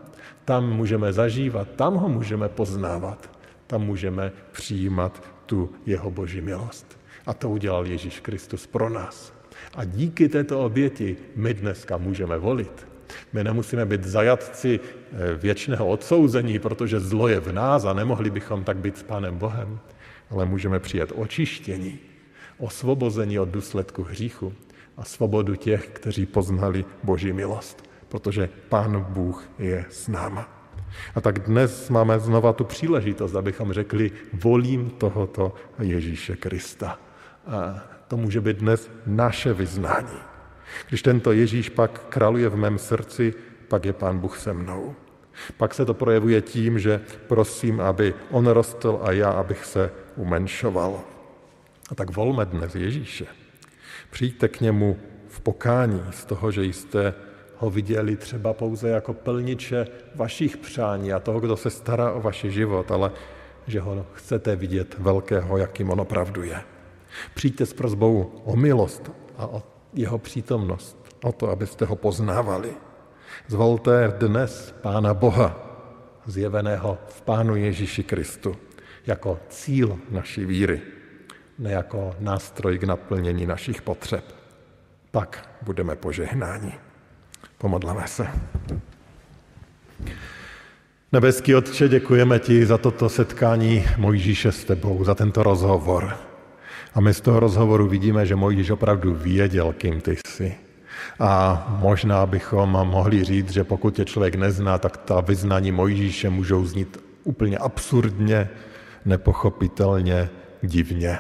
Tam 0.45 0.71
můžeme 0.71 1.13
zažívat, 1.13 1.69
tam 1.77 1.95
ho 1.95 2.09
můžeme 2.09 2.49
poznávat, 2.49 3.40
tam 3.71 3.83
můžeme 3.83 4.33
přijímat 4.53 5.23
tu 5.47 5.71
jeho 5.87 6.11
Boží 6.11 6.41
milost. 6.41 6.99
A 7.27 7.35
to 7.35 7.51
udělal 7.51 7.87
Ježíš 7.87 8.21
Kristus 8.21 8.67
pro 8.67 8.91
nás. 8.91 9.33
A 9.75 9.85
díky 9.85 10.29
této 10.29 10.65
oběti 10.65 11.17
my 11.37 11.55
dneska 11.55 11.97
můžeme 11.97 12.39
volit. 12.39 12.87
My 13.33 13.45
nemusíme 13.45 13.87
být 13.87 14.05
zajatci 14.05 14.81
eh, 14.83 15.35
věčného 15.35 15.87
odsouzení, 15.87 16.59
protože 16.59 17.01
zlo 17.01 17.29
je 17.29 17.41
v 17.41 17.53
nás 17.53 17.85
a 17.85 17.93
nemohli 17.93 18.31
bychom 18.31 18.65
tak 18.65 18.77
být 18.77 18.99
s 18.99 19.03
Pánem 19.03 19.39
Bohem, 19.39 19.79
ale 20.31 20.47
můžeme 20.47 20.81
přijet 20.81 21.13
očištění, 21.15 21.99
osvobození 22.59 23.39
od 23.39 23.49
důsledku 23.49 24.03
hříchu 24.03 24.53
a 24.97 25.05
svobodu 25.05 25.55
těch, 25.55 25.89
kteří 25.89 26.27
poznali 26.27 26.85
Boží 27.05 27.33
milost, 27.33 27.91
protože 28.09 28.49
Pán 28.69 29.07
Bůh 29.09 29.49
je 29.59 29.85
s 29.91 30.09
náma. 30.09 30.60
A 31.15 31.21
tak 31.21 31.39
dnes 31.39 31.91
máme 31.91 32.19
znova 32.19 32.53
tu 32.53 32.65
příležitost, 32.65 33.35
abychom 33.35 33.73
řekli, 33.73 34.11
volím 34.33 34.91
tohoto 34.91 35.55
Ježíše 35.79 36.37
Krista. 36.37 36.99
A 37.47 37.83
to 38.09 38.17
může 38.17 38.41
být 38.41 38.57
dnes 38.57 38.91
naše 39.07 39.53
vyznání. 39.53 40.19
Když 40.89 41.03
tento 41.03 41.33
Ježíš 41.33 41.69
pak 41.69 42.05
kraluje 42.09 42.49
v 42.49 42.57
mém 42.57 42.79
srdci, 42.79 43.35
pak 43.69 43.85
je 43.85 43.93
Pán 43.93 44.19
Bůh 44.19 44.39
se 44.39 44.53
mnou. 44.53 44.95
Pak 45.57 45.75
se 45.75 45.85
to 45.85 45.95
projevuje 45.95 46.43
tím, 46.43 46.79
že 46.79 47.01
prosím, 47.27 47.81
aby 47.81 48.15
on 48.31 48.47
rostl 48.47 49.01
a 49.03 49.13
já, 49.13 49.31
abych 49.31 49.65
se 49.65 49.91
umenšoval. 50.17 51.01
A 51.91 51.95
tak 51.95 52.17
volme 52.17 52.45
dnes 52.45 52.75
Ježíše. 52.75 53.27
Přijďte 54.11 54.49
k 54.49 54.61
němu 54.61 54.99
v 55.29 55.41
pokání 55.41 56.03
z 56.11 56.25
toho, 56.25 56.51
že 56.51 56.65
jste 56.65 57.15
ho 57.61 57.71
viděli 57.71 58.17
třeba 58.17 58.53
pouze 58.53 58.89
jako 58.89 59.15
plniče 59.15 59.87
vašich 60.15 60.57
přání 60.57 61.13
a 61.13 61.21
toho, 61.21 61.41
kdo 61.41 61.57
se 61.57 61.71
stará 61.71 62.13
o 62.13 62.21
vaši 62.21 62.51
život, 62.51 62.91
ale 62.91 63.13
že 63.67 63.81
ho 63.81 64.07
chcete 64.13 64.57
vidět 64.57 64.99
velkého, 64.99 65.59
jakým 65.59 65.91
on 65.91 66.01
opravdu 66.01 66.43
je. 66.43 66.61
Přijďte 67.35 67.67
s 67.67 67.73
prozbou 67.73 68.43
o 68.45 68.57
milost 68.57 69.13
a 69.37 69.47
o 69.47 69.63
jeho 69.93 70.19
přítomnost, 70.19 70.97
o 71.25 71.33
to, 71.33 71.51
abyste 71.51 71.85
ho 71.85 71.97
poznávali. 71.97 72.73
Zvolte 73.47 74.15
dnes 74.19 74.75
Pána 74.81 75.15
Boha, 75.15 75.67
zjeveného 76.27 76.99
v 77.07 77.23
Pánu 77.23 77.57
Ježíši 77.57 78.03
Kristu, 78.03 78.57
jako 79.07 79.39
cíl 79.49 79.99
naší 80.11 80.45
víry, 80.45 80.81
ne 81.59 81.71
jako 81.71 82.17
nástroj 82.19 82.79
k 82.79 82.85
naplnění 82.85 83.47
našich 83.47 83.83
potřeb. 83.83 84.25
Pak 85.11 85.59
budeme 85.63 85.97
požehnáni. 85.97 86.90
Pomodleme 87.61 88.03
se. 88.07 88.27
Nebeský 91.13 91.55
Otče, 91.55 91.89
děkujeme 91.89 92.39
ti 92.39 92.67
za 92.67 92.79
toto 92.79 93.09
setkání 93.09 93.85
Mojžíše 93.97 94.53
s 94.53 94.65
tebou, 94.65 95.05
za 95.05 95.15
tento 95.15 95.43
rozhovor. 95.43 96.17
A 96.95 97.01
my 97.01 97.15
z 97.15 97.21
toho 97.21 97.41
rozhovoru 97.41 97.89
vidíme, 97.89 98.27
že 98.27 98.37
Mojžíš 98.37 98.71
opravdu 98.71 99.15
věděl, 99.15 99.73
kým 99.73 100.01
ty 100.01 100.17
jsi. 100.27 100.55
A 101.19 101.67
možná 101.81 102.27
bychom 102.27 102.71
mohli 102.71 103.25
říct, 103.25 103.51
že 103.51 103.65
pokud 103.65 103.95
tě 103.95 104.05
člověk 104.05 104.35
nezná, 104.35 104.79
tak 104.79 104.97
ta 104.97 105.21
vyznání 105.21 105.73
Mojžíše 105.73 106.31
můžou 106.31 106.65
znít 106.65 107.01
úplně 107.25 107.59
absurdně, 107.59 108.49
nepochopitelně, 109.05 110.31
divně. 110.63 111.19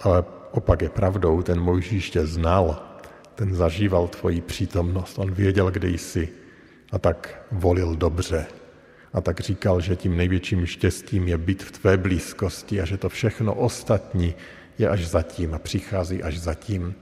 Ale 0.00 0.24
opak 0.50 0.82
je 0.82 0.88
pravdou, 0.88 1.42
ten 1.42 1.60
Mojžíš 1.60 2.10
tě 2.10 2.26
znal, 2.26 2.91
ten 3.34 3.54
zažíval 3.54 4.08
tvoji 4.08 4.40
přítomnost, 4.40 5.18
on 5.18 5.30
věděl, 5.30 5.70
kde 5.70 5.88
jsi 5.88 6.28
a 6.92 6.98
tak 6.98 7.46
volil 7.52 7.96
dobře. 7.96 8.46
A 9.12 9.20
tak 9.20 9.40
říkal, 9.40 9.80
že 9.80 9.96
tím 9.96 10.16
největším 10.16 10.66
štěstím 10.66 11.28
je 11.28 11.38
být 11.38 11.62
v 11.62 11.70
tvé 11.70 11.96
blízkosti 11.96 12.80
a 12.80 12.84
že 12.84 12.96
to 12.96 13.08
všechno 13.08 13.54
ostatní 13.54 14.34
je 14.78 14.88
až 14.88 15.06
zatím 15.06 15.54
a 15.54 15.58
přichází 15.58 16.22
až 16.22 16.38
zatím. 16.38 16.94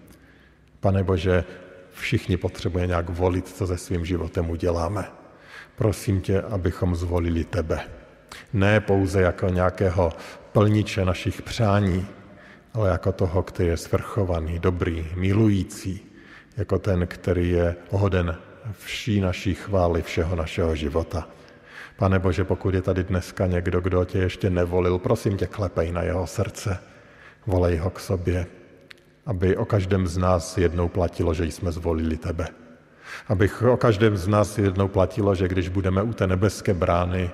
Pane 0.80 1.04
Bože, 1.04 1.44
všichni 1.92 2.36
potřebujeme 2.36 2.86
nějak 2.86 3.10
volit, 3.10 3.48
co 3.48 3.66
se 3.66 3.78
svým 3.78 4.04
životem 4.04 4.50
uděláme. 4.50 5.04
Prosím 5.76 6.20
tě, 6.20 6.40
abychom 6.40 6.94
zvolili 6.96 7.44
tebe. 7.44 7.80
Ne 8.52 8.80
pouze 8.80 9.22
jako 9.22 9.48
nějakého 9.48 10.12
plniče 10.52 11.04
našich 11.04 11.42
přání, 11.42 12.06
ale 12.74 12.90
jako 12.90 13.12
toho, 13.12 13.42
který 13.42 13.68
je 13.68 13.76
svrchovaný, 13.76 14.58
dobrý, 14.58 15.06
milující, 15.14 16.09
jako 16.56 16.78
ten, 16.78 17.06
který 17.06 17.50
je 17.50 17.76
hoden 17.90 18.36
vší 18.78 19.20
naší 19.20 19.54
chvály, 19.54 20.02
všeho 20.02 20.36
našeho 20.36 20.76
života. 20.76 21.28
Pane 21.96 22.18
Bože, 22.18 22.44
pokud 22.44 22.74
je 22.74 22.82
tady 22.82 23.04
dneska 23.04 23.46
někdo, 23.46 23.80
kdo 23.80 24.04
tě 24.04 24.18
ještě 24.18 24.50
nevolil, 24.50 24.98
prosím 24.98 25.36
tě, 25.36 25.46
klepej 25.46 25.92
na 25.92 26.02
jeho 26.02 26.26
srdce, 26.26 26.78
volej 27.46 27.76
ho 27.76 27.90
k 27.90 28.00
sobě, 28.00 28.46
aby 29.26 29.56
o 29.56 29.64
každém 29.64 30.06
z 30.06 30.16
nás 30.16 30.58
jednou 30.58 30.88
platilo, 30.88 31.34
že 31.34 31.44
jsme 31.44 31.72
zvolili 31.72 32.16
tebe. 32.16 32.48
Aby 33.28 33.50
o 33.50 33.76
každém 33.76 34.16
z 34.16 34.28
nás 34.28 34.58
jednou 34.58 34.88
platilo, 34.88 35.34
že 35.34 35.48
když 35.48 35.68
budeme 35.68 36.02
u 36.02 36.12
té 36.12 36.26
nebeské 36.26 36.74
brány 36.74 37.30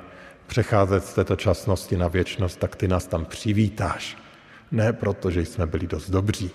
přecházet 0.46 1.05
z 1.05 1.14
této 1.14 1.37
časnosti 1.37 1.96
na 1.96 2.09
věčnost, 2.09 2.59
tak 2.59 2.76
ty 2.76 2.88
nás 2.88 3.07
tam 3.07 3.24
přivítáš. 3.24 4.16
Ne 4.70 4.92
proto, 4.92 5.31
že 5.31 5.40
jsme 5.40 5.66
byli 5.66 5.87
dost 5.87 6.11
dobří, 6.11 6.50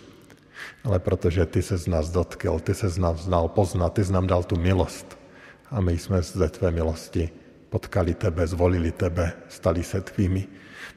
ale 0.84 1.00
protože 1.00 1.46
ty 1.46 1.62
se 1.62 1.78
z 1.78 1.88
nás 1.88 2.10
dotkl, 2.10 2.60
ty 2.60 2.74
se 2.74 2.90
z 2.90 2.98
nás 2.98 3.24
znal 3.24 3.48
poznat, 3.48 3.94
ty 3.94 4.06
jsi 4.06 4.14
nám 4.14 4.28
dal 4.28 4.44
tu 4.44 4.56
milost. 4.56 5.18
A 5.72 5.82
my 5.82 5.98
jsme 5.98 6.22
ze 6.22 6.50
tvé 6.50 6.72
milosti 6.72 7.30
potkali 7.70 8.14
tebe, 8.14 8.48
zvolili 8.48 8.92
tebe, 8.92 9.32
stali 9.48 9.84
se 9.84 10.02
tvými. 10.02 10.48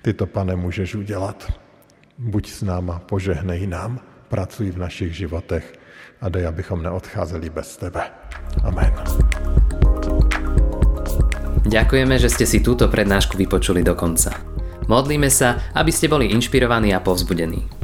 Ty 0.03 0.13
to, 0.13 0.27
pane, 0.27 0.57
můžeš 0.57 0.95
udělat. 0.95 1.53
Buď 2.19 2.51
s 2.51 2.63
náma, 2.63 2.99
požehnej 2.99 3.67
nám, 3.67 4.01
pracuj 4.29 4.71
v 4.71 4.79
našich 4.79 5.17
životech 5.17 5.63
a 6.21 6.29
dej, 6.29 6.47
abychom 6.47 6.83
neodcházeli 6.83 7.51
bez 7.51 7.77
tebe. 7.77 8.03
Amen. 8.63 8.93
Ďakujeme, 11.65 12.19
že 12.19 12.29
ste 12.29 12.45
si 12.45 12.59
túto 12.61 12.91
prednášku 12.91 13.39
vypočuli 13.39 13.87
do 13.87 13.95
konca. 13.97 14.37
Modlíme 14.85 15.33
sa, 15.33 15.73
aby 15.73 15.89
ste 15.89 16.13
boli 16.13 16.29
inšpirovaní 16.29 16.93
a 16.93 17.01
povzbudení. 17.01 17.84